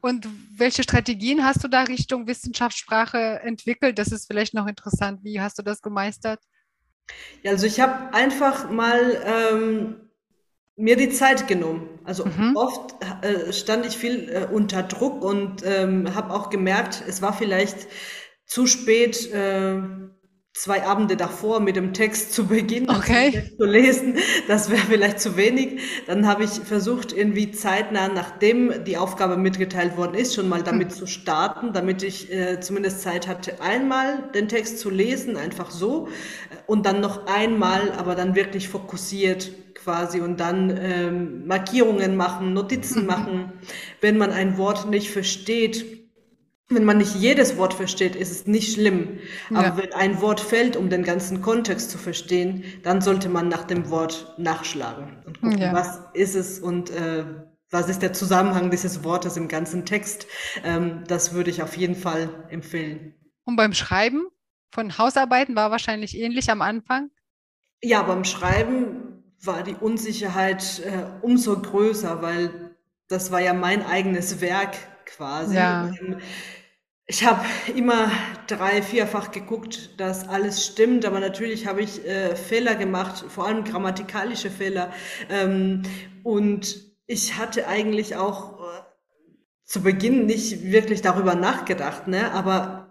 Und 0.00 0.28
welche 0.56 0.82
Strategien 0.82 1.44
hast 1.44 1.64
du 1.64 1.68
da 1.68 1.82
Richtung 1.82 2.26
Wissenschaftssprache 2.26 3.40
entwickelt? 3.42 3.98
Das 3.98 4.12
ist 4.12 4.26
vielleicht 4.26 4.54
noch 4.54 4.66
interessant. 4.66 5.20
Wie 5.22 5.40
hast 5.40 5.58
du 5.58 5.62
das 5.62 5.80
gemeistert? 5.80 6.40
Ja, 7.42 7.52
also 7.52 7.66
ich 7.66 7.80
habe 7.80 8.14
einfach 8.14 8.70
mal 8.70 9.22
ähm, 9.24 9.96
mir 10.76 10.96
die 10.96 11.10
Zeit 11.10 11.48
genommen. 11.48 12.00
Also 12.04 12.24
mhm. 12.24 12.56
oft 12.56 12.94
äh, 13.22 13.52
stand 13.52 13.86
ich 13.86 13.96
viel 13.96 14.28
äh, 14.28 14.46
unter 14.52 14.82
Druck 14.82 15.22
und 15.22 15.62
ähm, 15.64 16.14
habe 16.14 16.32
auch 16.32 16.50
gemerkt, 16.50 17.02
es 17.06 17.22
war 17.22 17.32
vielleicht 17.32 17.86
zu 18.46 18.66
spät, 18.66 19.30
äh, 19.32 19.80
zwei 20.54 20.84
Abende 20.84 21.16
davor 21.16 21.60
mit 21.60 21.76
dem 21.76 21.94
Text 21.94 22.34
zu 22.34 22.46
beginnen, 22.46 22.90
okay. 22.90 23.50
zu 23.56 23.64
lesen. 23.64 24.16
Das 24.48 24.70
wäre 24.70 24.82
vielleicht 24.82 25.18
zu 25.18 25.36
wenig. 25.36 25.80
Dann 26.06 26.26
habe 26.26 26.44
ich 26.44 26.50
versucht, 26.50 27.12
irgendwie 27.12 27.52
zeitnah, 27.52 28.08
nachdem 28.08 28.84
die 28.84 28.98
Aufgabe 28.98 29.38
mitgeteilt 29.38 29.96
worden 29.96 30.14
ist, 30.14 30.34
schon 30.34 30.48
mal 30.48 30.62
damit 30.62 30.88
mhm. 30.88 30.94
zu 30.94 31.06
starten, 31.06 31.72
damit 31.72 32.02
ich 32.02 32.30
äh, 32.30 32.60
zumindest 32.60 33.00
Zeit 33.00 33.28
hatte, 33.28 33.62
einmal 33.62 34.30
den 34.34 34.48
Text 34.48 34.78
zu 34.78 34.90
lesen, 34.90 35.36
einfach 35.36 35.70
so, 35.70 36.08
und 36.66 36.84
dann 36.84 37.00
noch 37.00 37.26
einmal, 37.26 37.92
aber 37.92 38.14
dann 38.14 38.34
wirklich 38.34 38.68
fokussiert 38.68 39.52
quasi 39.74 40.20
und 40.20 40.38
dann 40.38 40.76
ähm, 40.78 41.46
Markierungen 41.46 42.14
machen, 42.14 42.52
Notizen 42.52 43.06
machen. 43.12 43.52
Wenn 44.02 44.18
man 44.18 44.30
ein 44.30 44.58
Wort 44.58 44.90
nicht 44.90 45.10
versteht, 45.10 46.01
wenn 46.74 46.84
man 46.84 46.98
nicht 46.98 47.14
jedes 47.14 47.56
Wort 47.56 47.74
versteht, 47.74 48.16
ist 48.16 48.30
es 48.30 48.46
nicht 48.46 48.74
schlimm. 48.74 49.18
Aber 49.50 49.62
ja. 49.62 49.76
wenn 49.76 49.92
ein 49.92 50.20
Wort 50.20 50.40
fällt, 50.40 50.76
um 50.76 50.90
den 50.90 51.02
ganzen 51.02 51.40
Kontext 51.42 51.90
zu 51.90 51.98
verstehen, 51.98 52.64
dann 52.82 53.00
sollte 53.00 53.28
man 53.28 53.48
nach 53.48 53.64
dem 53.64 53.90
Wort 53.90 54.34
nachschlagen 54.38 55.22
und 55.26 55.40
gucken, 55.40 55.58
ja. 55.58 55.72
was 55.72 56.00
ist 56.14 56.34
es 56.34 56.58
und 56.58 56.90
äh, 56.90 57.24
was 57.70 57.88
ist 57.88 58.02
der 58.02 58.12
Zusammenhang 58.12 58.70
dieses 58.70 59.02
Wortes 59.02 59.36
im 59.36 59.48
ganzen 59.48 59.86
Text. 59.86 60.26
Ähm, 60.62 61.04
das 61.08 61.32
würde 61.32 61.50
ich 61.50 61.62
auf 61.62 61.76
jeden 61.76 61.96
Fall 61.96 62.28
empfehlen. 62.50 63.14
Und 63.44 63.56
beim 63.56 63.72
Schreiben 63.72 64.26
von 64.70 64.98
Hausarbeiten 64.98 65.56
war 65.56 65.70
wahrscheinlich 65.70 66.16
ähnlich 66.16 66.50
am 66.50 66.62
Anfang? 66.62 67.10
Ja, 67.82 68.02
beim 68.02 68.24
Schreiben 68.24 69.24
war 69.42 69.62
die 69.62 69.74
Unsicherheit 69.74 70.82
äh, 70.84 71.04
umso 71.22 71.60
größer, 71.60 72.22
weil 72.22 72.76
das 73.08 73.32
war 73.32 73.40
ja 73.40 73.54
mein 73.54 73.84
eigenes 73.84 74.40
Werk 74.40 74.76
quasi. 75.04 75.56
Ja. 75.56 75.88
Ähm, 76.00 76.18
ich 77.06 77.24
habe 77.26 77.44
immer 77.74 78.10
drei, 78.46 78.82
vierfach 78.82 79.32
geguckt, 79.32 80.00
dass 80.00 80.28
alles 80.28 80.64
stimmt, 80.64 81.04
aber 81.04 81.20
natürlich 81.20 81.66
habe 81.66 81.82
ich 81.82 82.06
äh, 82.06 82.36
Fehler 82.36 82.74
gemacht, 82.74 83.24
vor 83.28 83.46
allem 83.46 83.64
grammatikalische 83.64 84.50
Fehler. 84.50 84.92
Ähm, 85.28 85.82
und 86.22 86.80
ich 87.06 87.36
hatte 87.36 87.66
eigentlich 87.66 88.16
auch 88.16 88.60
äh, 88.60 88.82
zu 89.64 89.82
Beginn 89.82 90.26
nicht 90.26 90.70
wirklich 90.70 91.02
darüber 91.02 91.34
nachgedacht, 91.34 92.06
ne? 92.06 92.32
aber 92.32 92.82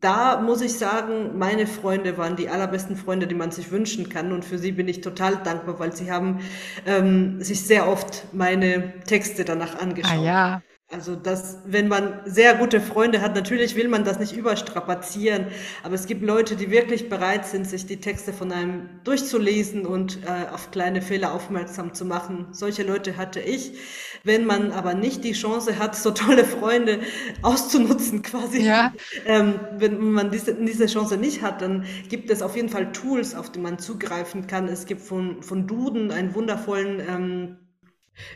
da 0.00 0.40
muss 0.40 0.62
ich 0.62 0.78
sagen, 0.78 1.38
meine 1.38 1.66
Freunde 1.66 2.16
waren 2.16 2.34
die 2.34 2.48
allerbesten 2.48 2.96
Freunde, 2.96 3.26
die 3.26 3.34
man 3.34 3.50
sich 3.50 3.70
wünschen 3.70 4.08
kann. 4.08 4.32
Und 4.32 4.46
für 4.46 4.56
sie 4.56 4.72
bin 4.72 4.88
ich 4.88 5.02
total 5.02 5.36
dankbar, 5.42 5.78
weil 5.78 5.94
sie 5.94 6.10
haben 6.10 6.40
ähm, 6.86 7.42
sich 7.42 7.66
sehr 7.66 7.86
oft 7.86 8.32
meine 8.32 9.00
Texte 9.00 9.44
danach 9.44 9.78
angeschaut. 9.78 10.16
Ah 10.18 10.22
ja. 10.22 10.62
Also 10.92 11.14
das, 11.14 11.58
wenn 11.66 11.86
man 11.86 12.20
sehr 12.24 12.56
gute 12.56 12.80
Freunde 12.80 13.20
hat, 13.20 13.36
natürlich 13.36 13.76
will 13.76 13.86
man 13.86 14.02
das 14.02 14.18
nicht 14.18 14.36
überstrapazieren, 14.36 15.46
aber 15.84 15.94
es 15.94 16.06
gibt 16.06 16.20
Leute, 16.20 16.56
die 16.56 16.72
wirklich 16.72 17.08
bereit 17.08 17.46
sind, 17.46 17.64
sich 17.64 17.86
die 17.86 18.00
Texte 18.00 18.32
von 18.32 18.50
einem 18.50 18.88
durchzulesen 19.04 19.86
und 19.86 20.18
äh, 20.24 20.52
auf 20.52 20.72
kleine 20.72 21.00
Fehler 21.00 21.32
aufmerksam 21.32 21.94
zu 21.94 22.04
machen. 22.04 22.48
Solche 22.50 22.82
Leute 22.82 23.16
hatte 23.16 23.38
ich. 23.38 23.78
Wenn 24.24 24.46
man 24.46 24.72
aber 24.72 24.94
nicht 24.94 25.22
die 25.22 25.32
Chance 25.32 25.78
hat, 25.78 25.94
so 25.94 26.10
tolle 26.10 26.44
Freunde 26.44 26.98
auszunutzen 27.40 28.22
quasi, 28.24 28.62
ja. 28.62 28.92
ähm, 29.26 29.60
wenn 29.78 30.10
man 30.10 30.32
diese, 30.32 30.54
diese 30.56 30.86
Chance 30.86 31.16
nicht 31.18 31.40
hat, 31.40 31.62
dann 31.62 31.84
gibt 32.08 32.30
es 32.30 32.42
auf 32.42 32.56
jeden 32.56 32.68
Fall 32.68 32.90
Tools, 32.90 33.36
auf 33.36 33.52
die 33.52 33.60
man 33.60 33.78
zugreifen 33.78 34.48
kann. 34.48 34.66
Es 34.66 34.86
gibt 34.86 35.02
von, 35.02 35.40
von 35.44 35.68
Duden 35.68 36.10
einen 36.10 36.34
wundervollen 36.34 37.00
ähm, 37.08 37.56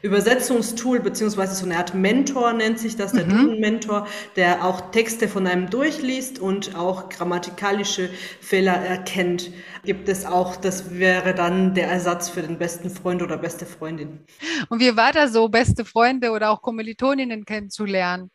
Übersetzungstool 0.02 1.00
beziehungsweise 1.00 1.54
so 1.54 1.64
eine 1.64 1.78
Art 1.78 1.94
Mentor 1.94 2.52
nennt 2.52 2.78
sich 2.78 2.96
das, 2.96 3.12
der 3.12 3.26
mhm. 3.26 3.58
Mentor, 3.60 4.06
der 4.36 4.64
auch 4.64 4.90
Texte 4.90 5.28
von 5.28 5.46
einem 5.46 5.70
durchliest 5.70 6.38
und 6.38 6.74
auch 6.74 7.08
grammatikalische 7.08 8.10
Fehler 8.40 8.74
erkennt. 8.74 9.50
Gibt 9.84 10.08
es 10.08 10.24
auch, 10.24 10.56
das 10.56 10.90
wäre 10.90 11.34
dann 11.34 11.74
der 11.74 11.88
Ersatz 11.88 12.28
für 12.28 12.42
den 12.42 12.58
besten 12.58 12.90
Freund 12.90 13.22
oder 13.22 13.38
beste 13.38 13.66
Freundin. 13.66 14.24
Und 14.68 14.80
wie 14.80 14.96
war 14.96 15.12
das 15.12 15.32
so, 15.32 15.48
beste 15.48 15.84
Freunde 15.84 16.30
oder 16.30 16.50
auch 16.50 16.62
Kommilitoninnen 16.62 17.44
kennenzulernen? 17.44 18.30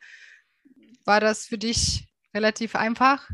War 1.06 1.20
das 1.20 1.46
für 1.46 1.58
dich 1.58 2.08
relativ 2.34 2.76
einfach? 2.76 3.30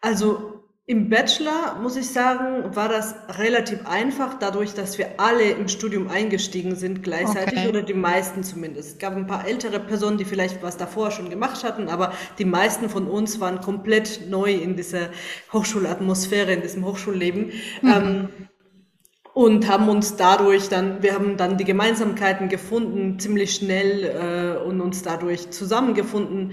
Also 0.00 0.64
im 0.86 1.08
Bachelor, 1.08 1.78
muss 1.80 1.96
ich 1.96 2.10
sagen, 2.10 2.76
war 2.76 2.90
das 2.90 3.14
relativ 3.38 3.86
einfach, 3.86 4.34
dadurch, 4.38 4.74
dass 4.74 4.98
wir 4.98 5.18
alle 5.18 5.44
im 5.44 5.68
Studium 5.68 6.08
eingestiegen 6.08 6.76
sind 6.76 7.02
gleichzeitig 7.02 7.58
okay. 7.58 7.68
oder 7.70 7.80
die 7.80 7.94
meisten 7.94 8.42
zumindest. 8.42 8.90
Es 8.90 8.98
gab 8.98 9.16
ein 9.16 9.26
paar 9.26 9.48
ältere 9.48 9.80
Personen, 9.80 10.18
die 10.18 10.26
vielleicht 10.26 10.62
was 10.62 10.76
davor 10.76 11.10
schon 11.10 11.30
gemacht 11.30 11.64
hatten, 11.64 11.88
aber 11.88 12.12
die 12.38 12.44
meisten 12.44 12.90
von 12.90 13.06
uns 13.06 13.40
waren 13.40 13.62
komplett 13.62 14.28
neu 14.28 14.52
in 14.52 14.76
dieser 14.76 15.08
Hochschulatmosphäre, 15.54 16.52
in 16.52 16.60
diesem 16.60 16.84
Hochschulleben. 16.84 17.52
Mhm. 17.80 17.88
Ähm, 17.88 18.28
und 19.32 19.66
haben 19.66 19.88
uns 19.88 20.16
dadurch 20.16 20.68
dann, 20.68 21.02
wir 21.02 21.14
haben 21.14 21.38
dann 21.38 21.56
die 21.56 21.64
Gemeinsamkeiten 21.64 22.48
gefunden, 22.50 23.18
ziemlich 23.18 23.54
schnell 23.54 24.04
äh, 24.04 24.64
und 24.64 24.80
uns 24.82 25.02
dadurch 25.02 25.50
zusammengefunden. 25.50 26.52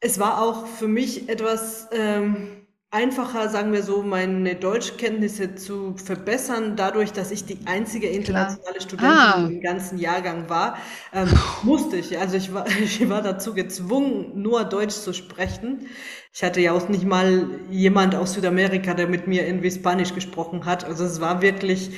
Es 0.00 0.18
war 0.18 0.42
auch 0.42 0.66
für 0.66 0.88
mich 0.88 1.28
etwas, 1.28 1.88
ähm, 1.92 2.55
einfacher, 2.96 3.50
sagen 3.50 3.74
wir 3.74 3.82
so, 3.82 4.02
meine 4.02 4.54
Deutschkenntnisse 4.54 5.54
zu 5.54 5.94
verbessern, 6.02 6.76
dadurch, 6.76 7.12
dass 7.12 7.30
ich 7.30 7.44
die 7.44 7.58
einzige 7.66 8.08
internationale 8.08 8.80
Studentin 8.80 9.18
ah. 9.18 9.46
im 9.46 9.60
ganzen 9.60 9.98
Jahrgang 9.98 10.48
war, 10.48 10.78
ähm, 11.12 11.28
musste 11.62 11.96
ich. 11.96 12.18
Also 12.18 12.38
ich 12.38 12.54
war, 12.54 12.66
ich 12.82 13.06
war 13.10 13.20
dazu 13.20 13.52
gezwungen, 13.52 14.40
nur 14.40 14.64
Deutsch 14.64 14.94
zu 14.94 15.12
sprechen. 15.12 15.88
Ich 16.32 16.42
hatte 16.42 16.60
ja 16.60 16.72
auch 16.72 16.88
nicht 16.88 17.04
mal 17.04 17.48
jemand 17.70 18.14
aus 18.14 18.32
Südamerika, 18.32 18.94
der 18.94 19.08
mit 19.08 19.26
mir 19.26 19.46
irgendwie 19.46 19.70
Spanisch 19.70 20.14
gesprochen 20.14 20.64
hat. 20.64 20.84
Also 20.84 21.04
es 21.04 21.20
war 21.20 21.42
wirklich 21.42 21.90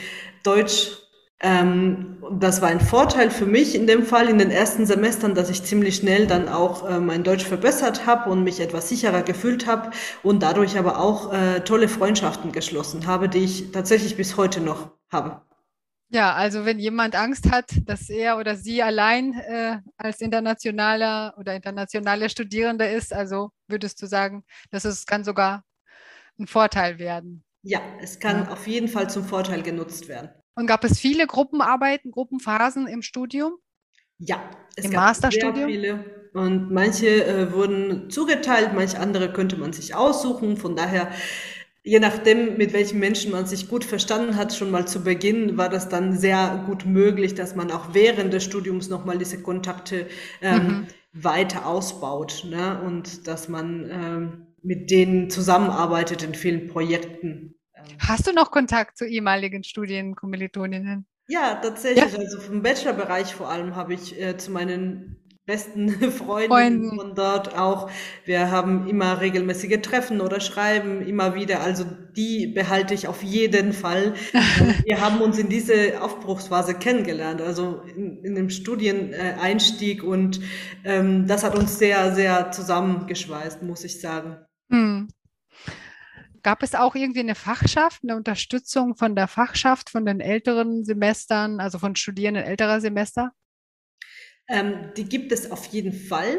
Deutsch 0.43 0.97
ähm, 1.41 2.19
das 2.33 2.61
war 2.61 2.69
ein 2.69 2.81
Vorteil 2.81 3.31
für 3.31 3.47
mich 3.47 3.75
in 3.75 3.87
dem 3.87 4.05
Fall 4.05 4.29
in 4.29 4.39
den 4.39 4.51
ersten 4.51 4.87
Semestern, 4.87 5.35
dass 5.35 5.51
ich 5.51 5.63
ziemlich 5.63 5.97
schnell 5.97 6.27
dann 6.27 6.49
auch 6.49 6.89
äh, 6.89 6.99
mein 6.99 7.23
Deutsch 7.23 7.45
verbessert 7.45 8.07
habe 8.07 8.29
und 8.31 8.43
mich 8.43 8.59
etwas 8.59 8.89
sicherer 8.89 9.23
gefühlt 9.23 9.67
habe 9.67 9.91
und 10.25 10.43
dadurch 10.43 10.77
aber 10.79 10.99
auch 10.99 11.33
äh, 11.33 11.61
tolle 11.61 11.89
Freundschaften 11.89 12.51
geschlossen 12.51 13.07
habe, 13.07 13.29
die 13.29 13.45
ich 13.45 13.71
tatsächlich 13.71 14.17
bis 14.17 14.37
heute 14.37 14.61
noch 14.61 14.91
habe. 15.13 15.43
Ja, 16.11 16.35
also 16.35 16.65
wenn 16.65 16.79
jemand 16.79 17.15
Angst 17.15 17.51
hat, 17.53 17.71
dass 17.85 18.09
er 18.09 18.39
oder 18.39 18.57
sie 18.57 18.83
allein 18.83 19.35
äh, 19.35 19.79
als 19.97 20.21
internationaler 20.21 21.35
oder 21.39 21.55
internationale 21.55 22.31
Studierende 22.31 22.87
ist, 22.87 23.13
also 23.13 23.51
würdest 23.69 24.01
du 24.03 24.07
sagen, 24.07 24.43
dass 24.71 24.85
es 24.85 25.07
kann 25.07 25.23
sogar 25.23 25.65
ein 26.39 26.47
Vorteil 26.47 26.99
werden. 26.99 27.45
Ja, 27.63 27.81
es 28.01 28.19
kann 28.19 28.45
ja. 28.45 28.53
auf 28.53 28.67
jeden 28.67 28.89
Fall 28.89 29.11
zum 29.11 29.25
Vorteil 29.25 29.63
genutzt 29.63 30.09
werden. 30.09 30.31
Und 30.59 30.67
gab 30.67 30.83
es 30.83 30.99
viele 30.99 31.29
Gruppenarbeiten, 31.29 32.11
Gruppenphasen 32.11 32.89
im 32.89 33.01
Studium? 33.01 33.59
Ja, 34.19 34.41
es 34.75 34.87
Im 34.87 34.91
gab 34.91 35.03
Masterstudium? 35.03 35.55
sehr 35.55 35.67
viele. 35.69 36.05
Und 36.35 36.73
manche 36.73 37.25
äh, 37.25 37.53
wurden 37.53 38.11
zugeteilt, 38.11 38.73
manche 38.75 38.99
andere 38.99 39.33
könnte 39.33 39.57
man 39.57 39.73
sich 39.73 39.95
aussuchen. 39.95 40.57
Von 40.57 40.75
daher, 40.75 41.13
je 41.85 42.01
nachdem, 42.01 42.57
mit 42.57 42.73
welchen 42.73 42.99
Menschen 42.99 43.31
man 43.31 43.47
sich 43.47 43.69
gut 43.69 43.85
verstanden 43.85 44.35
hat, 44.35 44.53
schon 44.53 44.73
mal 44.73 44.89
zu 44.89 45.05
Beginn, 45.05 45.57
war 45.57 45.69
das 45.69 45.89
dann 45.89 46.19
sehr 46.19 46.65
gut 46.67 46.87
möglich, 46.87 47.37
dass 47.37 47.55
man 47.55 47.71
auch 47.71 47.95
während 47.95 48.33
des 48.33 48.43
Studiums 48.43 48.89
nochmal 48.89 49.17
diese 49.17 49.41
Kontakte 49.41 50.09
ähm, 50.43 50.67
mhm. 50.67 50.87
weiter 51.13 51.67
ausbaut. 51.67 52.45
Ne? 52.51 52.83
Und 52.83 53.29
dass 53.29 53.49
man 53.49 53.89
ähm, 53.89 54.47
mit 54.65 54.91
denen 54.91 55.31
zusammenarbeitet 55.31 56.25
in 56.25 56.35
vielen 56.35 56.67
Projekten. 56.67 57.55
Hast 57.99 58.27
du 58.27 58.33
noch 58.33 58.51
Kontakt 58.51 58.99
zu 58.99 59.05
ehemaligen 59.07 59.65
Studienkommilitoninnen? 59.65 61.07
Ja, 61.29 61.57
tatsächlich. 61.57 62.13
Ja? 62.13 62.19
Also 62.19 62.41
vom 62.41 62.63
Bachelorbereich 62.63 63.35
vor 63.35 63.51
allem 63.51 63.77
habe 63.77 63.95
ich 63.95 64.21
äh, 64.21 64.37
zu 64.37 64.51
meinen 64.51 65.17
besten 65.49 65.89
Freundinnen 66.13 66.95
von 66.95 67.15
dort 67.17 67.59
auch. 67.59 67.91
Wir 68.25 68.53
haben 68.53 68.87
immer 68.87 69.21
regelmäßige 69.21 69.81
Treffen 69.81 70.21
oder 70.21 70.41
schreiben 70.41 71.03
immer 71.05 71.35
wieder. 71.35 71.61
Also 71.61 71.85
die 72.17 72.47
behalte 72.47 72.95
ich 72.95 73.09
auf 73.09 73.25
jeden 73.25 73.73
Fall. 73.73 74.15
Wir 74.85 75.01
haben 75.01 75.21
uns 75.21 75.39
in 75.39 75.49
diese 75.49 76.03
Aufbruchsphase 76.03 76.75
kennengelernt, 76.75 77.41
also 77.41 77.83
in, 77.97 78.23
in 78.25 78.35
dem 78.35 78.51
Studieneinstieg 78.51 80.05
und 80.05 80.41
ähm, 80.85 81.27
das 81.27 81.45
hat 81.45 81.57
uns 81.57 81.79
sehr, 81.79 82.15
sehr 82.15 82.53
zusammengeschweißt, 82.53 83.63
muss 83.63 83.85
ich 83.85 84.01
sagen. 84.01 84.37
Hm. 84.71 85.09
Gab 86.49 86.63
es 86.63 86.75
auch 86.75 86.95
irgendwie 86.95 87.21
eine 87.21 87.35
Fachschaft, 87.35 88.01
eine 88.03 88.17
Unterstützung 88.17 88.97
von 88.97 89.15
der 89.15 89.29
Fachschaft, 89.29 89.91
von 89.91 90.07
den 90.07 90.19
älteren 90.19 90.83
Semestern, 90.83 91.61
also 91.61 91.79
von 91.79 91.95
Studierenden 91.95 92.43
älterer 92.43 92.81
Semester? 92.81 93.33
Ähm, 94.49 94.95
die 94.97 95.05
gibt 95.05 95.31
es 95.31 95.51
auf 95.51 95.67
jeden 95.67 95.93
Fall. 95.93 96.39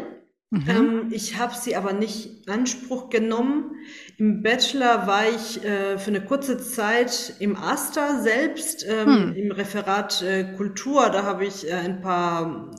Mhm. 0.49 0.65
Ähm, 0.67 1.09
ich 1.11 1.37
habe 1.37 1.53
sie 1.53 1.75
aber 1.75 1.93
nicht 1.93 2.47
in 2.47 2.51
Anspruch 2.51 3.11
genommen. 3.11 3.75
Im 4.17 4.41
Bachelor 4.41 5.05
war 5.05 5.29
ich 5.29 5.63
äh, 5.63 5.99
für 5.99 6.09
eine 6.09 6.25
kurze 6.25 6.57
Zeit 6.57 7.35
im 7.37 7.55
AStA 7.55 8.19
selbst, 8.23 8.83
ähm, 8.89 9.05
hm. 9.05 9.35
im 9.35 9.51
Referat 9.51 10.23
äh, 10.23 10.55
Kultur. 10.57 11.11
Da 11.11 11.21
habe 11.21 11.45
ich 11.45 11.69
äh, 11.69 11.73
ein 11.73 12.01
paar 12.01 12.71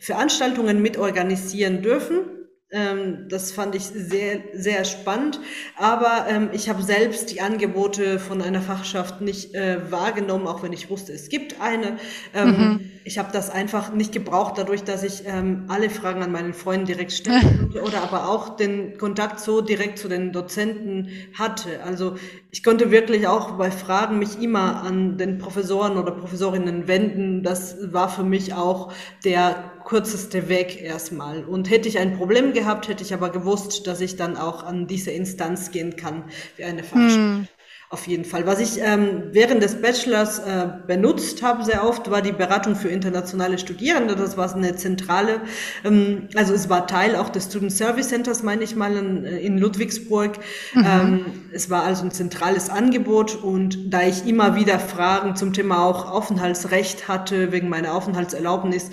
Veranstaltungen 0.00 0.82
mitorganisieren 0.82 1.82
dürfen. 1.82 2.43
Ähm, 2.70 3.28
das 3.28 3.52
fand 3.52 3.74
ich 3.74 3.84
sehr, 3.84 4.40
sehr 4.54 4.84
spannend. 4.84 5.38
Aber 5.76 6.26
ähm, 6.28 6.48
ich 6.52 6.68
habe 6.68 6.82
selbst 6.82 7.30
die 7.30 7.40
Angebote 7.40 8.18
von 8.18 8.42
einer 8.42 8.62
Fachschaft 8.62 9.20
nicht 9.20 9.54
äh, 9.54 9.92
wahrgenommen, 9.92 10.46
auch 10.46 10.62
wenn 10.62 10.72
ich 10.72 10.90
wusste, 10.90 11.12
es 11.12 11.28
gibt 11.28 11.60
eine. 11.60 11.98
Ähm, 12.34 12.48
mhm. 12.48 12.80
Ich 13.04 13.18
habe 13.18 13.28
das 13.32 13.50
einfach 13.50 13.92
nicht 13.92 14.12
gebraucht, 14.12 14.54
dadurch, 14.56 14.82
dass 14.82 15.02
ich 15.02 15.24
ähm, 15.26 15.66
alle 15.68 15.90
Fragen 15.90 16.22
an 16.22 16.32
meinen 16.32 16.54
Freunden 16.54 16.86
direkt 16.86 17.12
stellen 17.12 17.58
konnte 17.72 17.82
oder 17.82 18.02
aber 18.02 18.28
auch 18.28 18.56
den 18.56 18.98
Kontakt 18.98 19.40
so 19.40 19.60
direkt 19.60 19.98
zu 19.98 20.08
den 20.08 20.32
Dozenten 20.32 21.08
hatte. 21.38 21.82
Also 21.84 22.16
ich 22.50 22.64
konnte 22.64 22.90
wirklich 22.90 23.26
auch 23.26 23.52
bei 23.52 23.70
Fragen 23.70 24.18
mich 24.18 24.40
immer 24.40 24.82
an 24.82 25.18
den 25.18 25.38
Professoren 25.38 25.98
oder 25.98 26.12
Professorinnen 26.12 26.88
wenden. 26.88 27.42
Das 27.42 27.76
war 27.92 28.08
für 28.08 28.24
mich 28.24 28.54
auch 28.54 28.92
der 29.24 29.73
kürzeste 29.84 30.48
Weg 30.48 30.82
erstmal. 30.82 31.44
Und 31.44 31.70
hätte 31.70 31.88
ich 31.88 31.98
ein 31.98 32.16
Problem 32.16 32.52
gehabt, 32.52 32.88
hätte 32.88 33.02
ich 33.02 33.14
aber 33.14 33.30
gewusst, 33.30 33.86
dass 33.86 34.00
ich 34.00 34.16
dann 34.16 34.36
auch 34.36 34.62
an 34.64 34.86
diese 34.86 35.10
Instanz 35.10 35.70
gehen 35.70 35.96
kann 35.96 36.24
wie 36.56 36.64
eine 36.64 36.82
Fachschaft. 36.82 37.16
Hm. 37.16 37.48
Auf 37.94 38.08
jeden 38.08 38.24
Fall. 38.24 38.44
Was 38.44 38.58
ich 38.58 38.80
ähm, 38.82 39.24
während 39.30 39.62
des 39.62 39.80
Bachelors 39.80 40.40
äh, 40.40 40.68
benutzt 40.84 41.44
habe 41.44 41.62
sehr 41.62 41.86
oft, 41.86 42.10
war 42.10 42.22
die 42.22 42.32
Beratung 42.32 42.74
für 42.74 42.88
internationale 42.88 43.56
Studierende. 43.56 44.16
Das 44.16 44.36
war 44.36 44.52
eine 44.52 44.74
zentrale, 44.74 45.42
ähm, 45.84 46.28
also 46.34 46.54
es 46.54 46.68
war 46.68 46.88
Teil 46.88 47.14
auch 47.14 47.28
des 47.28 47.44
Student 47.44 47.70
Service 47.70 48.08
Centers, 48.08 48.42
meine 48.42 48.64
ich 48.64 48.74
mal, 48.74 48.96
in, 48.96 49.24
äh, 49.24 49.38
in 49.38 49.58
Ludwigsburg. 49.58 50.38
Mhm. 50.74 50.84
Ähm, 50.84 51.26
es 51.52 51.70
war 51.70 51.84
also 51.84 52.04
ein 52.04 52.10
zentrales 52.10 52.68
Angebot 52.68 53.36
und 53.36 53.92
da 53.92 54.02
ich 54.02 54.26
immer 54.26 54.56
wieder 54.56 54.80
Fragen 54.80 55.36
zum 55.36 55.52
Thema 55.52 55.84
auch 55.84 56.10
Aufenthaltsrecht 56.10 57.06
hatte, 57.06 57.52
wegen 57.52 57.68
meiner 57.68 57.94
Aufenthaltserlaubnis, 57.94 58.90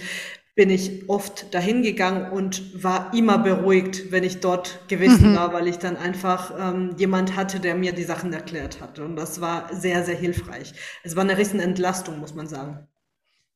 bin 0.56 0.70
ich 0.70 1.10
oft 1.10 1.54
dahin 1.54 1.82
gegangen 1.82 2.32
und 2.32 2.84
war 2.84 3.14
immer 3.14 3.38
beruhigt, 3.38 4.12
wenn 4.12 4.24
ich 4.24 4.42
dort 4.42 4.88
gewesen 4.90 5.32
mhm. 5.32 5.36
war, 5.36 5.54
weil 5.54 5.68
ich 5.68 5.78
dann 5.78 5.96
einfach 5.96 6.54
ähm, 6.60 6.96
jemand 6.98 7.36
hatte, 7.36 7.60
der 7.60 7.76
mir 7.76 7.94
die 7.94 8.04
Sachen 8.04 8.34
erklärt 8.34 8.82
hatte. 8.82 9.06
Und 9.06 9.16
das 9.16 9.40
war 9.40 9.74
sehr, 9.74 10.04
sehr 10.04 10.16
hilfreich. 10.16 10.74
Es 11.04 11.16
war 11.16 11.24
eine 11.24 11.38
riesen 11.38 11.60
Entlastung, 11.60 12.20
muss 12.20 12.36
man 12.36 12.48
sagen. 12.48 12.88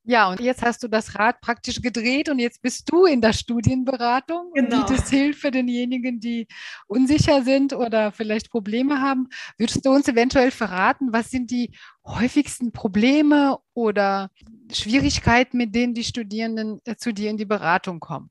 Ja, 0.08 0.30
und 0.30 0.40
jetzt 0.40 0.62
hast 0.62 0.84
du 0.84 0.88
das 0.88 1.16
Rad 1.16 1.42
praktisch 1.42 1.82
gedreht 1.82 2.30
und 2.30 2.38
jetzt 2.38 2.62
bist 2.62 2.92
du 2.92 3.06
in 3.06 3.22
der 3.22 3.34
Studienberatung 3.34 4.52
genau. 4.54 4.78
und 4.78 4.88
bietest 4.88 5.10
Hilfe 5.10 5.50
denjenigen, 5.50 6.20
die 6.20 6.48
unsicher 6.86 7.42
sind 7.42 7.74
oder 7.74 8.12
vielleicht 8.12 8.52
Probleme 8.52 9.02
haben. 9.02 9.30
Würdest 9.58 9.84
du 9.84 9.90
uns 9.90 10.08
eventuell 10.08 10.52
verraten, 10.52 11.12
was 11.12 11.32
sind 11.32 11.50
die 11.50 11.72
häufigsten 12.06 12.72
Probleme 12.72 13.58
oder 13.74 14.30
Schwierigkeiten, 14.72 15.58
mit 15.58 15.76
denen 15.76 15.94
die 15.94 16.04
Studierenden 16.04 16.82
äh, 16.86 16.96
zu 16.96 17.14
dir 17.14 17.30
in 17.30 17.38
die 17.38 17.46
Beratung 17.46 18.00
kommen? 18.00 18.30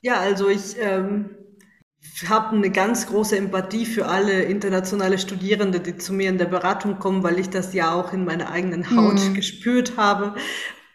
Ja, 0.00 0.20
also 0.20 0.48
ich 0.48 0.76
ähm, 0.78 1.30
habe 2.28 2.56
eine 2.56 2.70
ganz 2.70 3.06
große 3.06 3.36
Empathie 3.36 3.84
für 3.84 4.06
alle 4.06 4.42
internationale 4.44 5.18
Studierende, 5.18 5.80
die 5.80 5.96
zu 5.96 6.12
mir 6.12 6.30
in 6.30 6.38
der 6.38 6.46
Beratung 6.46 6.98
kommen, 6.98 7.22
weil 7.22 7.38
ich 7.38 7.50
das 7.50 7.74
ja 7.74 7.92
auch 7.92 8.12
in 8.12 8.24
meiner 8.24 8.50
eigenen 8.50 8.96
Haut 8.96 9.20
mhm. 9.20 9.34
gespürt 9.34 9.96
habe, 9.96 10.34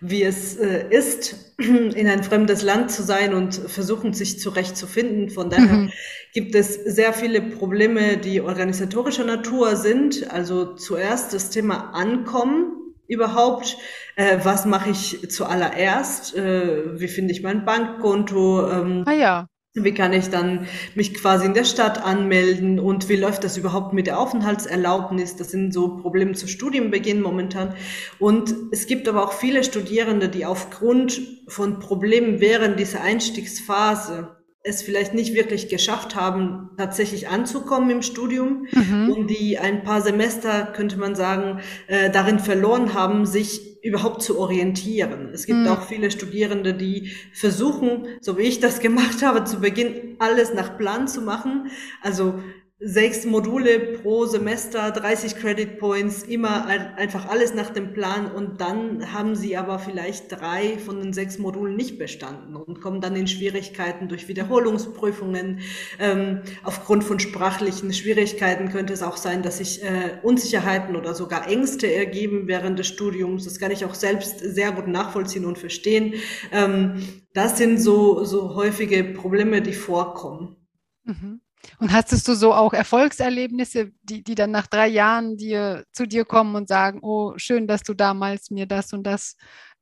wie 0.02 0.24
es 0.24 0.58
äh, 0.58 0.86
ist, 0.90 1.54
in 1.58 2.08
ein 2.08 2.24
fremdes 2.24 2.62
Land 2.62 2.92
zu 2.92 3.04
sein 3.04 3.34
und 3.34 3.56
versuchen, 3.56 4.14
sich 4.14 4.40
zurechtzufinden. 4.40 5.30
Von 5.30 5.50
daher 5.50 5.74
mhm. 5.74 5.92
gibt 6.34 6.56
es 6.56 6.74
sehr 6.74 7.14
viele 7.14 7.42
Probleme, 7.42 8.18
die 8.18 8.42
organisatorischer 8.42 9.26
Natur 9.26 9.76
sind. 9.76 10.32
Also 10.32 10.76
zuerst 10.76 11.34
das 11.34 11.50
Thema 11.50 11.92
Ankommen 11.94 12.86
überhaupt? 13.08 13.78
Äh, 14.16 14.40
was 14.44 14.66
mache 14.66 14.92
ich 14.92 15.30
zuallererst? 15.30 16.36
Äh, 16.36 17.00
wie 17.00 17.08
finde 17.08 17.34
ich 17.34 17.42
mein 17.42 17.66
Bankkonto? 17.66 18.70
Ähm, 18.70 19.04
ah 19.06 19.14
ja. 19.14 19.48
Wie 19.78 19.94
kann 19.94 20.14
ich 20.14 20.30
dann 20.30 20.68
mich 20.96 21.14
quasi 21.14 21.46
in 21.46 21.54
der 21.54 21.66
Stadt 21.66 22.02
anmelden 22.02 22.80
und 22.80 23.10
wie 23.10 23.18
läuft 23.18 23.44
das 23.44 23.58
überhaupt 23.58 23.92
mit 23.92 24.08
der 24.08 24.18
Aufenthaltserlaubnis? 24.20 25.36
Das 25.36 25.52
sind 25.52 25.74
so 25.74 25.98
Probleme 25.98 26.32
zu 26.32 26.48
Studienbeginn 26.48 27.22
momentan. 27.22 27.76
Und 28.18 28.56
es 28.72 28.88
gibt 28.88 29.10
aber 29.10 29.26
auch 29.26 29.34
viele 29.34 29.66
Studierende, 29.66 30.30
die 30.30 30.46
aufgrund 30.46 31.22
von 31.48 31.80
Problemen 31.80 32.40
während 32.40 32.80
dieser 32.80 33.02
Einstiegsphase 33.02 34.30
es 34.64 34.82
vielleicht 34.82 35.14
nicht 35.14 35.36
wirklich 35.36 35.68
geschafft 35.68 36.16
haben, 36.16 36.72
tatsächlich 36.78 37.28
anzukommen 37.28 37.90
im 37.90 38.02
Studium 38.02 38.68
mhm. 38.72 39.12
und 39.12 39.28
die 39.28 39.60
ein 39.60 39.84
paar 39.84 40.02
Semester, 40.02 40.66
könnte 40.66 40.98
man 40.98 41.16
sagen, 41.16 41.60
äh, 41.88 42.10
darin 42.10 42.40
verloren 42.40 42.94
haben, 42.94 43.26
sich 43.26 43.75
überhaupt 43.86 44.24
zu 44.24 44.40
orientieren. 44.40 45.30
Es 45.32 45.46
gibt 45.46 45.60
mhm. 45.60 45.68
auch 45.68 45.84
viele 45.84 46.10
Studierende, 46.10 46.74
die 46.74 47.12
versuchen, 47.32 48.08
so 48.20 48.38
wie 48.38 48.44
ich 48.44 48.60
das 48.60 48.80
gemacht 48.88 49.22
habe, 49.22 49.44
zu 49.44 49.60
Beginn 49.62 50.16
alles 50.20 50.54
nach 50.54 50.78
Plan 50.78 51.08
zu 51.08 51.22
machen. 51.22 51.70
Also 52.02 52.40
sechs 52.78 53.26
Module 53.26 53.80
pro 53.80 54.26
Semester, 54.26 54.92
30 54.92 55.38
Credit 55.38 55.80
Points, 55.80 56.24
immer 56.24 56.66
einfach 56.68 57.30
alles 57.30 57.54
nach 57.54 57.70
dem 57.70 57.94
Plan 57.94 58.30
und 58.30 58.60
dann 58.60 59.14
haben 59.14 59.36
sie 59.36 59.56
aber 59.56 59.80
vielleicht 59.80 60.30
drei 60.30 60.78
von 60.78 61.00
den 61.02 61.14
sechs 61.14 61.38
Modulen 61.38 61.78
nicht 61.78 61.98
bestanden 61.98 62.56
und 62.58 62.82
kommen 62.82 63.00
dann 63.00 63.16
in 63.16 63.28
Schwierigkeiten 63.28 64.10
durch 64.10 64.28
Wiederholungsprüfungen. 64.28 65.62
Ähm, 66.00 66.42
aufgrund 66.64 67.06
von 67.06 67.20
sprachlichen 67.22 67.94
Schwierigkeiten 67.94 68.68
könnte 68.70 68.92
es 68.92 69.04
auch 69.04 69.18
sein, 69.18 69.42
dass 69.42 69.60
sich 69.60 69.82
äh, 69.82 70.20
Unsicherheiten 70.22 70.98
oder 70.98 71.16
sogar 71.16 71.48
Ängste 71.48 71.92
ergeben 71.92 72.48
während 72.48 72.78
des 72.78 72.88
Studiums. 72.88 73.46
Das 73.46 73.58
kann 73.58 73.72
ich 73.72 73.86
auch 73.86 73.96
selbst 73.96 74.40
sehr 74.40 74.74
gut 74.74 74.88
nachvollziehen 74.88 75.46
und 75.46 75.58
verstehen. 75.58 76.16
Ähm, 76.52 77.24
das 77.34 77.58
sind 77.58 77.82
so, 77.82 78.26
so 78.26 78.54
häufige 78.56 79.06
Probleme, 79.06 79.62
die 79.62 79.74
vorkommen. 79.74 80.58
Mhm. 81.06 81.40
Und 81.80 81.92
hattest 81.92 82.28
du 82.28 82.36
so 82.36 82.54
auch 82.54 82.74
Erfolgserlebnisse, 82.74 83.92
die, 84.04 84.24
die 84.24 84.36
dann 84.36 84.52
nach 84.52 84.68
drei 84.68 84.88
Jahren 84.88 85.38
dir, 85.38 85.84
zu 85.92 86.06
dir 86.06 86.26
kommen 86.26 86.56
und 86.56 86.68
sagen, 86.68 87.00
oh, 87.02 87.34
schön, 87.38 87.68
dass 87.68 87.84
du 87.84 87.94
damals 87.94 88.52
mir 88.52 88.66
das 88.66 88.94
und 88.94 89.04
das 89.04 89.36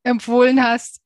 empfohlen 0.04 0.64
hast? 0.64 1.04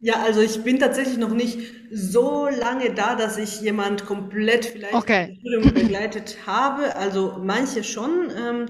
Ja, 0.00 0.22
also 0.22 0.40
ich 0.40 0.62
bin 0.62 0.78
tatsächlich 0.78 1.18
noch 1.18 1.34
nicht 1.34 1.58
so 1.90 2.46
lange 2.46 2.94
da, 2.94 3.16
dass 3.16 3.36
ich 3.36 3.60
jemand 3.60 4.06
komplett 4.06 4.66
vielleicht 4.66 4.94
okay. 4.94 5.40
begleitet 5.42 6.38
habe. 6.46 6.94
Also 6.94 7.38
manche 7.42 7.82
schon. 7.82 8.30
Ähm, 8.36 8.66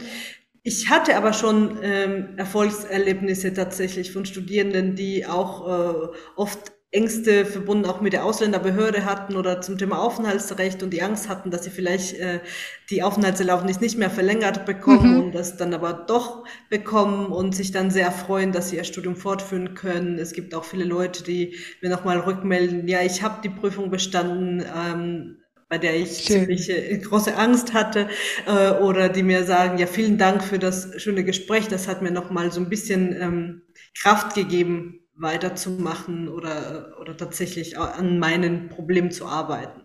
ich 0.63 0.89
hatte 0.89 1.17
aber 1.17 1.35
schon 1.35 1.79
ähm, 1.83 2.35
Erfolgserlebnisse 2.37 3.53
tatsächlich 3.53 4.11
von 4.13 4.25
Studierenden, 4.25 4.97
die 4.97 5.27
auch 5.27 5.67
äh, 5.67 6.09
oft 6.37 6.73
Ängste 6.91 7.45
verbunden 7.45 7.85
auch 7.85 8.01
mit 8.01 8.15
der 8.15 8.25
Ausländerbehörde 8.25 9.05
hatten 9.05 9.37
oder 9.37 9.61
zum 9.61 9.77
Thema 9.77 9.99
Aufenthaltsrecht 9.99 10.83
und 10.83 10.91
die 10.91 11.03
Angst 11.03 11.29
hatten, 11.29 11.51
dass 11.51 11.65
sie 11.65 11.71
vielleicht 11.71 12.15
äh, 12.15 12.41
die 12.89 13.03
Aufenthaltserlaubnis 13.03 13.81
nicht 13.81 13.99
mehr 13.99 14.09
verlängert 14.09 14.65
bekommen 14.65 15.17
mhm. 15.17 15.21
und 15.21 15.35
das 15.35 15.59
dann 15.59 15.75
aber 15.75 15.93
doch 15.93 16.45
bekommen 16.71 17.27
und 17.27 17.55
sich 17.55 17.73
dann 17.73 17.91
sehr 17.91 18.11
freuen, 18.11 18.53
dass 18.53 18.71
sie 18.71 18.77
ihr 18.77 18.85
Studium 18.85 19.17
fortführen 19.17 19.75
können. 19.75 20.19
Es 20.19 20.33
gibt 20.33 20.55
auch 20.55 20.65
viele 20.65 20.85
Leute, 20.85 21.23
die 21.23 21.57
mir 21.83 21.91
nochmal 21.91 22.21
rückmelden, 22.21 22.89
ja, 22.89 23.03
ich 23.03 23.23
habe 23.23 23.43
die 23.45 23.51
Prüfung 23.51 23.91
bestanden. 23.91 24.65
Ähm, 24.75 25.37
bei 25.71 25.77
der 25.77 25.97
ich 25.97 26.25
Schön. 26.25 26.41
ziemlich 26.41 26.71
äh, 26.71 26.97
große 26.97 27.37
Angst 27.37 27.75
hatte, 27.75 28.09
äh, 28.47 28.71
oder 28.71 29.11
die 29.11 29.23
mir 29.23 29.45
sagen, 29.45 29.77
ja, 29.77 29.87
vielen 29.87 30.17
Dank 30.17 30.43
für 30.43 30.59
das 30.59 30.91
schöne 30.97 31.25
Gespräch, 31.25 31.69
das 31.69 31.89
hat 31.89 32.01
mir 32.01 32.11
nochmal 32.11 32.51
so 32.51 32.61
ein 32.61 32.71
bisschen 32.71 33.15
ähm, 33.21 33.63
Kraft 33.95 34.35
gegeben, 34.35 34.98
weiterzumachen 35.19 36.29
oder, 36.29 36.97
oder 37.01 37.17
tatsächlich 37.17 37.79
an 37.79 38.19
meinen 38.19 38.69
Problemen 38.69 39.11
zu 39.11 39.27
arbeiten. 39.27 39.83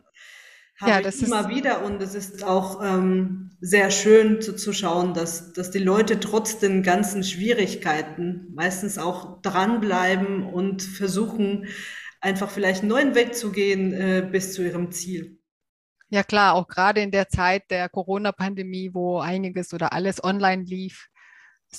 Habe 0.80 0.92
ja, 0.92 1.02
das 1.02 1.18
ich 1.18 1.28
immer 1.28 1.50
wieder 1.50 1.84
und 1.84 2.02
es 2.02 2.16
ist 2.16 2.44
auch 2.44 2.84
ähm, 2.84 3.52
sehr 3.62 3.92
schön 3.92 4.42
zu, 4.42 4.56
zu 4.56 4.74
schauen, 4.74 5.14
dass, 5.14 5.54
dass 5.54 5.72
die 5.72 5.80
Leute 5.80 6.20
trotz 6.20 6.60
den 6.60 6.84
ganzen 6.84 7.24
Schwierigkeiten 7.24 8.52
meistens 8.54 8.98
auch 8.98 9.42
dranbleiben 9.42 10.44
und 10.44 10.82
versuchen, 10.82 11.68
einfach 12.22 12.50
vielleicht 12.50 12.82
einen 12.82 12.90
neuen 12.90 13.16
Weg 13.16 13.36
zu 13.36 13.52
gehen 13.52 13.94
äh, 13.94 14.28
bis 14.30 14.54
zu 14.54 14.64
ihrem 14.64 14.92
Ziel. 14.92 15.40
Ja 16.10 16.24
klar, 16.24 16.54
auch 16.54 16.68
gerade 16.68 17.02
in 17.02 17.12
der 17.12 17.28
Zeit 17.28 17.72
der 17.72 17.90
Corona-Pandemie, 17.90 18.92
wo 18.94 19.20
einiges 19.20 19.74
oder 19.74 19.94
alles 19.94 20.24
online 20.24 20.64
lief, 20.64 21.08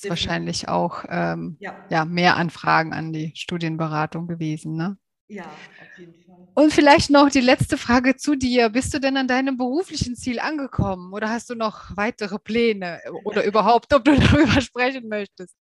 ist 0.03 0.09
wahrscheinlich 0.09 0.69
auch 0.69 1.05
ähm, 1.09 1.57
ja. 1.61 1.75
ja. 1.91 2.05
mehr 2.05 2.37
Anfragen 2.37 2.93
an 2.93 3.13
die 3.13 3.33
Studienberatung 3.35 4.27
gewesen. 4.27 4.77
Ne? 4.77 4.97
Ja, 5.29 5.45
auf 5.45 5.99
jeden 5.99 6.15
Fall. 6.15 6.25
Und 6.57 6.73
vielleicht 6.73 7.11
noch 7.11 7.31
die 7.31 7.41
letzte 7.41 7.77
Frage 7.77 8.17
zu 8.17 8.37
dir. 8.37 8.69
Bist 8.69 8.95
du 8.95 9.01
denn 9.01 9.17
an 9.17 9.27
deinem 9.27 9.57
beruflichen 9.57 10.15
Ziel 10.15 10.39
angekommen 10.39 11.13
oder 11.13 11.29
hast 11.29 11.51
du 11.51 11.57
noch 11.57 11.97
weitere 11.97 12.39
Pläne 12.39 13.01
oder 13.25 13.45
überhaupt, 13.45 13.93
ob 13.93 14.05
du 14.05 14.15
darüber 14.17 14.61
sprechen 14.61 15.09
möchtest? 15.09 15.57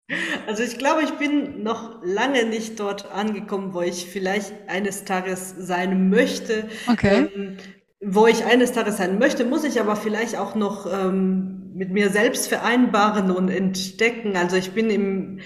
Also 0.47 0.63
ich 0.63 0.77
glaube, 0.77 1.03
ich 1.03 1.11
bin 1.11 1.63
noch 1.63 2.01
lange 2.03 2.45
nicht 2.45 2.79
dort 2.79 3.09
angekommen, 3.11 3.73
wo 3.73 3.81
ich 3.81 4.05
vielleicht 4.05 4.53
eines 4.67 5.05
Tages 5.05 5.55
sein 5.57 6.09
möchte. 6.09 6.67
Okay. 6.87 7.29
Ähm, 7.33 7.57
wo 8.03 8.25
ich 8.25 8.43
eines 8.45 8.71
Tages 8.71 8.97
sein 8.97 9.19
möchte, 9.19 9.45
muss 9.45 9.63
ich 9.63 9.79
aber 9.79 9.95
vielleicht 9.95 10.35
auch 10.35 10.55
noch 10.55 10.91
ähm, 10.91 11.70
mit 11.81 11.89
mir 11.89 12.11
selbst 12.11 12.47
vereinbaren 12.47 13.31
und 13.31 13.49
entdecken. 13.49 14.37
Also 14.37 14.55
ich 14.55 14.73
bin 14.73 14.91
im 14.91 15.39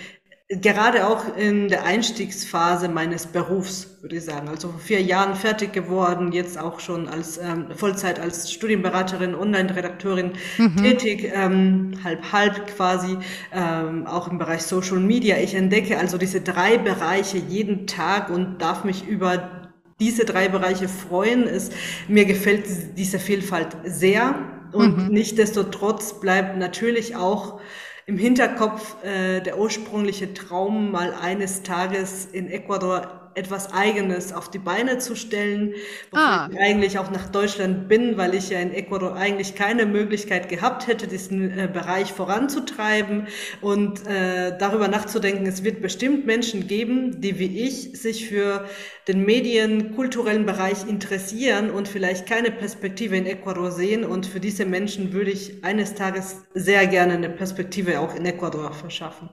gerade 0.50 1.08
auch 1.08 1.38
in 1.38 1.70
der 1.70 1.86
Einstiegsphase 1.86 2.90
meines 2.90 3.28
Berufs, 3.28 4.02
würde 4.02 4.18
ich 4.18 4.26
sagen. 4.26 4.50
Also 4.50 4.68
vor 4.68 4.80
vier 4.82 5.02
Jahren 5.02 5.34
fertig 5.36 5.72
geworden, 5.72 6.34
jetzt 6.34 6.60
auch 6.60 6.82
schon 6.82 7.08
als 7.08 7.38
ähm, 7.38 7.68
Vollzeit 7.74 8.20
als 8.20 8.52
Studienberaterin, 8.52 9.34
Online-Redakteurin 9.34 10.34
mhm. 10.58 10.76
tätig, 10.76 11.32
ähm, 11.34 11.94
halb 12.04 12.34
halb 12.34 12.68
quasi, 12.68 13.18
ähm, 13.54 14.06
auch 14.06 14.28
im 14.28 14.38
Bereich 14.38 14.64
Social 14.64 15.00
Media. 15.00 15.38
Ich 15.38 15.56
entdecke 15.56 15.98
also 15.98 16.18
diese 16.18 16.42
drei 16.42 16.78
Bereiche 16.78 17.38
jeden 17.38 17.88
Tag 17.88 18.30
und 18.30 18.62
darf 18.62 18.84
mich 18.84 19.08
über 19.08 19.72
diese 20.02 20.26
drei 20.26 20.50
Bereiche 20.50 20.90
freuen. 20.90 21.48
Es, 21.48 21.72
mir 22.10 22.26
gefällt 22.26 22.66
diese 22.98 23.20
Vielfalt 23.20 23.70
sehr 23.86 24.55
und 24.76 24.98
mhm. 24.98 25.14
nichtdestotrotz 25.14 26.20
bleibt 26.20 26.58
natürlich 26.58 27.16
auch 27.16 27.60
im 28.06 28.18
Hinterkopf 28.18 29.04
äh, 29.04 29.42
der 29.42 29.58
ursprüngliche 29.58 30.34
Traum, 30.34 30.92
mal 30.92 31.14
eines 31.14 31.64
Tages 31.64 32.26
in 32.26 32.50
Ecuador 32.50 33.25
etwas 33.36 33.74
Eigenes 33.74 34.34
auf 34.34 34.50
die 34.50 34.60
Beine 34.60 34.98
zu 34.98 35.16
stellen, 35.16 35.74
wofür 36.12 36.26
ah. 36.26 36.50
ich 36.52 36.60
eigentlich 36.60 36.98
auch 37.00 37.12
nach 37.12 37.30
Deutschland 37.30 37.88
bin, 37.88 38.18
weil 38.18 38.34
ich 38.34 38.50
ja 38.50 38.60
in 38.60 38.74
Ecuador 38.74 39.16
eigentlich 39.16 39.56
keine 39.56 39.86
Möglichkeit 39.86 40.50
gehabt 40.50 40.88
hätte, 40.88 41.08
diesen 41.08 41.58
äh, 41.58 41.70
Bereich 41.72 42.12
voranzutreiben 42.14 43.28
und 43.62 44.08
äh, 44.08 44.58
darüber 44.58 44.88
nachzudenken, 44.88 45.46
es 45.46 45.64
wird 45.64 45.82
bestimmt 45.82 46.26
Menschen 46.26 46.68
geben, 46.68 47.22
die 47.22 47.40
wie 47.40 47.66
ich 47.66 48.00
sich 48.00 48.28
für 48.28 48.66
den 49.08 49.26
Medien, 49.26 49.96
kulturellen 49.96 50.46
Bereich 50.46 50.88
interessieren 50.88 51.70
und 51.70 51.88
vielleicht 51.88 52.26
keine 52.28 52.52
Perspektive 52.52 53.18
in 53.18 53.26
Ecuador 53.26 53.72
sehen. 53.72 54.04
Und 54.04 54.26
für 54.26 54.40
diese 54.40 54.66
Menschen 54.66 55.14
würde 55.14 55.32
ich 55.32 55.64
eines 55.64 55.94
Tages 55.94 56.44
sehr 56.54 56.88
gerne 56.88 57.14
eine 57.14 57.30
Perspektive 57.30 58.00
auch 58.00 58.16
in 58.16 58.26
Ecuador 58.26 58.74
verschaffen. 58.74 59.30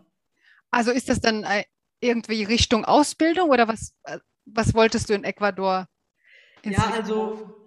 Also 0.71 0.91
ist 0.91 1.09
das 1.09 1.21
dann 1.21 1.45
irgendwie 2.03 2.45
Richtung 2.45 2.85
Ausbildung 2.85 3.51
oder 3.51 3.69
was, 3.69 3.95
äh, 4.05 4.19
was 4.45 4.75
wolltest 4.75 5.09
du 5.09 5.15
in 5.15 5.25
Ecuador? 5.25 5.87
Ja, 6.65 6.93
also 6.95 7.63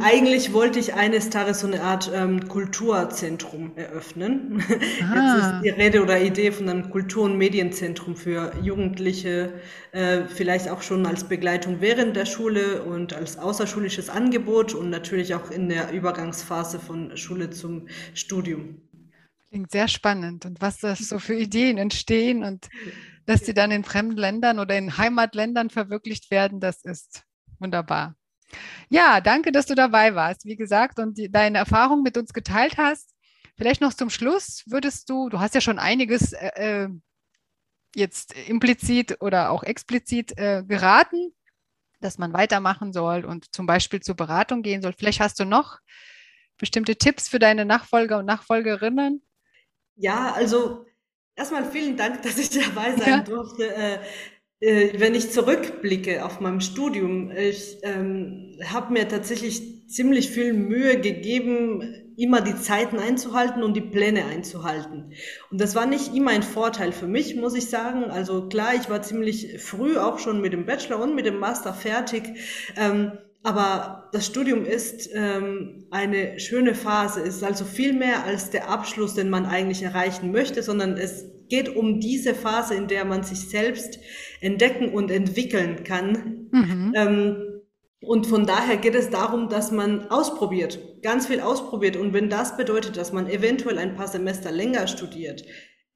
eigentlich 0.00 0.52
wollte 0.52 0.78
ich 0.78 0.94
eines 0.94 1.30
Tages 1.30 1.60
so 1.60 1.66
eine 1.66 1.82
Art 1.82 2.10
ähm, 2.12 2.48
Kulturzentrum 2.48 3.76
eröffnen. 3.76 4.62
Ah. 5.02 5.36
Jetzt 5.36 5.54
ist 5.54 5.62
die 5.64 5.82
Rede 5.82 6.02
oder 6.02 6.20
Idee 6.20 6.52
von 6.52 6.68
einem 6.68 6.90
Kultur- 6.90 7.24
und 7.24 7.36
Medienzentrum 7.36 8.16
für 8.16 8.52
Jugendliche, 8.62 9.54
äh, 9.92 10.24
vielleicht 10.26 10.68
auch 10.68 10.82
schon 10.82 11.06
als 11.06 11.24
Begleitung 11.24 11.80
während 11.80 12.16
der 12.16 12.26
Schule 12.26 12.82
und 12.82 13.12
als 13.12 13.38
außerschulisches 13.38 14.08
Angebot 14.08 14.74
und 14.74 14.90
natürlich 14.90 15.34
auch 15.34 15.50
in 15.50 15.68
der 15.68 15.92
Übergangsphase 15.92 16.78
von 16.78 17.16
Schule 17.16 17.50
zum 17.50 17.88
Studium. 18.14 18.80
Klingt 19.48 19.70
sehr 19.70 19.88
spannend 19.88 20.46
und 20.46 20.60
was 20.60 20.78
das 20.78 21.00
so 21.00 21.18
für 21.18 21.34
Ideen 21.34 21.78
entstehen 21.78 22.44
und 22.44 22.68
dass 23.26 23.40
sie 23.40 23.54
dann 23.54 23.70
in 23.70 23.84
fremden 23.84 24.16
Ländern 24.16 24.58
oder 24.58 24.76
in 24.76 24.96
Heimatländern 24.96 25.70
verwirklicht 25.70 26.30
werden, 26.30 26.60
das 26.60 26.84
ist 26.84 27.24
wunderbar. 27.58 28.16
Ja, 28.88 29.20
danke, 29.20 29.52
dass 29.52 29.66
du 29.66 29.74
dabei 29.74 30.14
warst, 30.14 30.44
wie 30.44 30.56
gesagt, 30.56 30.98
und 30.98 31.16
die, 31.16 31.30
deine 31.30 31.58
Erfahrung 31.58 32.02
mit 32.02 32.16
uns 32.18 32.32
geteilt 32.32 32.76
hast. 32.76 33.14
Vielleicht 33.56 33.80
noch 33.80 33.94
zum 33.94 34.10
Schluss 34.10 34.62
würdest 34.66 35.08
du, 35.08 35.28
du 35.28 35.40
hast 35.40 35.54
ja 35.54 35.60
schon 35.60 35.78
einiges 35.78 36.32
äh, 36.32 36.84
äh 36.84 36.88
jetzt 37.94 38.34
implizit 38.48 39.18
oder 39.20 39.50
auch 39.50 39.62
explizit 39.62 40.38
äh, 40.38 40.62
geraten, 40.66 41.34
dass 42.00 42.18
man 42.18 42.32
weitermachen 42.32 42.92
soll 42.92 43.24
und 43.24 43.54
zum 43.54 43.66
Beispiel 43.66 44.00
zur 44.00 44.16
Beratung 44.16 44.62
gehen 44.62 44.82
soll. 44.82 44.94
Vielleicht 44.96 45.20
hast 45.20 45.38
du 45.38 45.44
noch 45.44 45.78
bestimmte 46.58 46.96
Tipps 46.96 47.28
für 47.28 47.38
deine 47.38 47.64
Nachfolger 47.64 48.18
und 48.18 48.26
Nachfolgerinnen? 48.26 49.22
Ja, 49.96 50.32
also 50.32 50.86
Erstmal 51.34 51.64
vielen 51.64 51.96
Dank, 51.96 52.22
dass 52.22 52.38
ich 52.38 52.50
dabei 52.50 52.96
sein 52.96 53.08
ja. 53.08 53.20
durfte. 53.20 53.74
Äh, 53.74 53.98
äh, 54.60 55.00
wenn 55.00 55.14
ich 55.14 55.32
zurückblicke 55.32 56.24
auf 56.24 56.40
mein 56.40 56.60
Studium, 56.60 57.30
ich 57.32 57.78
ähm, 57.82 58.58
habe 58.64 58.92
mir 58.92 59.08
tatsächlich 59.08 59.88
ziemlich 59.88 60.30
viel 60.30 60.52
Mühe 60.52 61.00
gegeben, 61.00 61.82
immer 62.16 62.40
die 62.40 62.56
Zeiten 62.56 62.98
einzuhalten 62.98 63.62
und 63.62 63.74
die 63.74 63.80
Pläne 63.80 64.24
einzuhalten. 64.26 65.12
Und 65.50 65.60
das 65.60 65.74
war 65.74 65.86
nicht 65.86 66.14
immer 66.14 66.30
ein 66.30 66.42
Vorteil 66.42 66.92
für 66.92 67.08
mich, 67.08 67.34
muss 67.34 67.54
ich 67.54 67.68
sagen. 67.70 68.04
Also 68.04 68.48
klar, 68.48 68.74
ich 68.74 68.88
war 68.88 69.02
ziemlich 69.02 69.60
früh 69.60 69.98
auch 69.98 70.18
schon 70.18 70.40
mit 70.40 70.52
dem 70.52 70.66
Bachelor 70.66 71.00
und 71.00 71.14
mit 71.14 71.26
dem 71.26 71.38
Master 71.38 71.74
fertig. 71.74 72.22
Ähm, 72.76 73.12
aber 73.42 74.08
das 74.12 74.26
Studium 74.26 74.64
ist 74.64 75.10
ähm, 75.12 75.86
eine 75.90 76.38
schöne 76.38 76.74
Phase, 76.74 77.20
ist 77.20 77.42
also 77.42 77.64
viel 77.64 77.92
mehr 77.92 78.24
als 78.24 78.50
der 78.50 78.68
Abschluss, 78.68 79.14
den 79.14 79.30
man 79.30 79.46
eigentlich 79.46 79.82
erreichen 79.82 80.30
möchte, 80.30 80.62
sondern 80.62 80.96
es 80.96 81.24
geht 81.48 81.74
um 81.74 82.00
diese 82.00 82.34
Phase, 82.34 82.74
in 82.74 82.86
der 82.86 83.04
man 83.04 83.24
sich 83.24 83.48
selbst 83.48 83.98
entdecken 84.40 84.88
und 84.90 85.10
entwickeln 85.10 85.84
kann. 85.84 86.48
Mhm. 86.50 86.92
Ähm, 86.94 87.36
und 88.00 88.26
von 88.26 88.46
daher 88.46 88.76
geht 88.76 88.94
es 88.94 89.10
darum, 89.10 89.48
dass 89.48 89.70
man 89.70 90.08
ausprobiert, 90.10 91.02
ganz 91.02 91.26
viel 91.26 91.40
ausprobiert. 91.40 91.96
Und 91.96 92.12
wenn 92.12 92.28
das 92.28 92.56
bedeutet, 92.56 92.96
dass 92.96 93.12
man 93.12 93.28
eventuell 93.28 93.78
ein 93.78 93.94
paar 93.94 94.08
Semester 94.08 94.50
länger 94.50 94.88
studiert, 94.88 95.44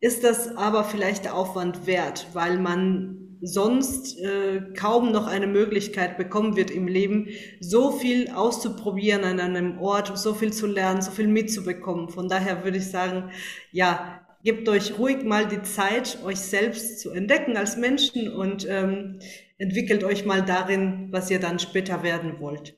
ist 0.00 0.24
das 0.24 0.56
aber 0.56 0.84
vielleicht 0.84 1.24
der 1.24 1.34
Aufwand 1.34 1.86
wert, 1.86 2.26
weil 2.32 2.58
man 2.58 3.25
sonst 3.42 4.18
äh, 4.18 4.60
kaum 4.74 5.12
noch 5.12 5.26
eine 5.26 5.46
Möglichkeit 5.46 6.16
bekommen 6.16 6.56
wird 6.56 6.70
im 6.70 6.88
Leben, 6.88 7.28
so 7.60 7.92
viel 7.92 8.30
auszuprobieren 8.30 9.24
an 9.24 9.40
einem 9.40 9.78
Ort, 9.78 10.16
so 10.18 10.34
viel 10.34 10.52
zu 10.52 10.66
lernen, 10.66 11.02
so 11.02 11.10
viel 11.10 11.28
mitzubekommen. 11.28 12.08
Von 12.08 12.28
daher 12.28 12.64
würde 12.64 12.78
ich 12.78 12.90
sagen, 12.90 13.30
ja, 13.72 14.26
gebt 14.42 14.68
euch 14.68 14.98
ruhig 14.98 15.24
mal 15.24 15.46
die 15.46 15.62
Zeit, 15.62 16.18
euch 16.24 16.38
selbst 16.38 17.00
zu 17.00 17.10
entdecken 17.10 17.56
als 17.56 17.76
Menschen 17.76 18.32
und 18.32 18.66
ähm, 18.68 19.18
entwickelt 19.58 20.04
euch 20.04 20.24
mal 20.24 20.44
darin, 20.44 21.08
was 21.10 21.30
ihr 21.30 21.40
dann 21.40 21.58
später 21.58 22.02
werden 22.02 22.40
wollt. 22.40 22.76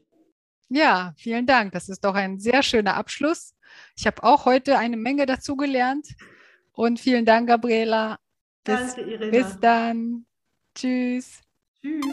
Ja, 0.70 1.14
vielen 1.16 1.46
Dank. 1.46 1.72
Das 1.72 1.88
ist 1.88 2.04
doch 2.04 2.14
ein 2.14 2.38
sehr 2.38 2.62
schöner 2.62 2.94
Abschluss. 2.94 3.54
Ich 3.96 4.06
habe 4.06 4.22
auch 4.22 4.44
heute 4.44 4.78
eine 4.78 4.96
Menge 4.96 5.26
dazugelernt. 5.26 6.08
Und 6.72 7.00
vielen 7.00 7.24
Dank, 7.24 7.48
Gabriela. 7.48 8.18
Bis, 8.64 8.94
Danke. 8.94 9.30
Bis 9.30 9.58
dann. 9.60 10.26
Tschüss. 10.80 11.40
Tschüss. 11.82 12.04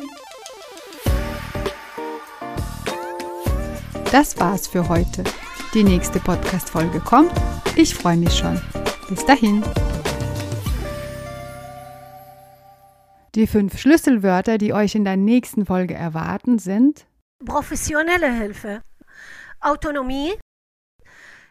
Das 4.12 4.39
war's 4.39 4.65
für 4.65 4.89
heute. 4.89 5.23
Die 5.75 5.84
nächste 5.84 6.19
Podcast-Folge 6.19 6.99
kommt. 6.99 7.32
Ich 7.75 7.93
freue 7.93 8.17
mich 8.17 8.34
schon. 8.34 8.60
Bis 9.08 9.23
dahin. 9.23 9.63
Die 13.36 13.45
fünf 13.45 13.78
Schlüsselwörter, 13.78 14.58
die 14.58 14.73
euch 14.73 14.95
in 14.95 15.06
der 15.06 15.17
nächsten 15.17 15.67
Folge 15.67 15.93
erwarten, 15.93 16.58
sind 16.58 17.06
professionelle 17.45 18.34
Hilfe, 18.34 18.82
Autonomie, 19.60 20.34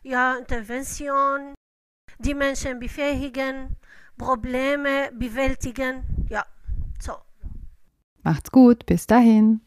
ja, 0.03 0.37
Intervention, 0.37 1.55
die 2.18 2.35
Menschen 2.35 2.81
befähigen, 2.81 3.77
Probleme 4.18 5.12
bewältigen, 5.12 6.03
ja. 6.29 6.44
So. 7.05 7.12
Macht's 8.23 8.51
gut, 8.51 8.87
bis 8.87 9.07
dahin. 9.07 9.61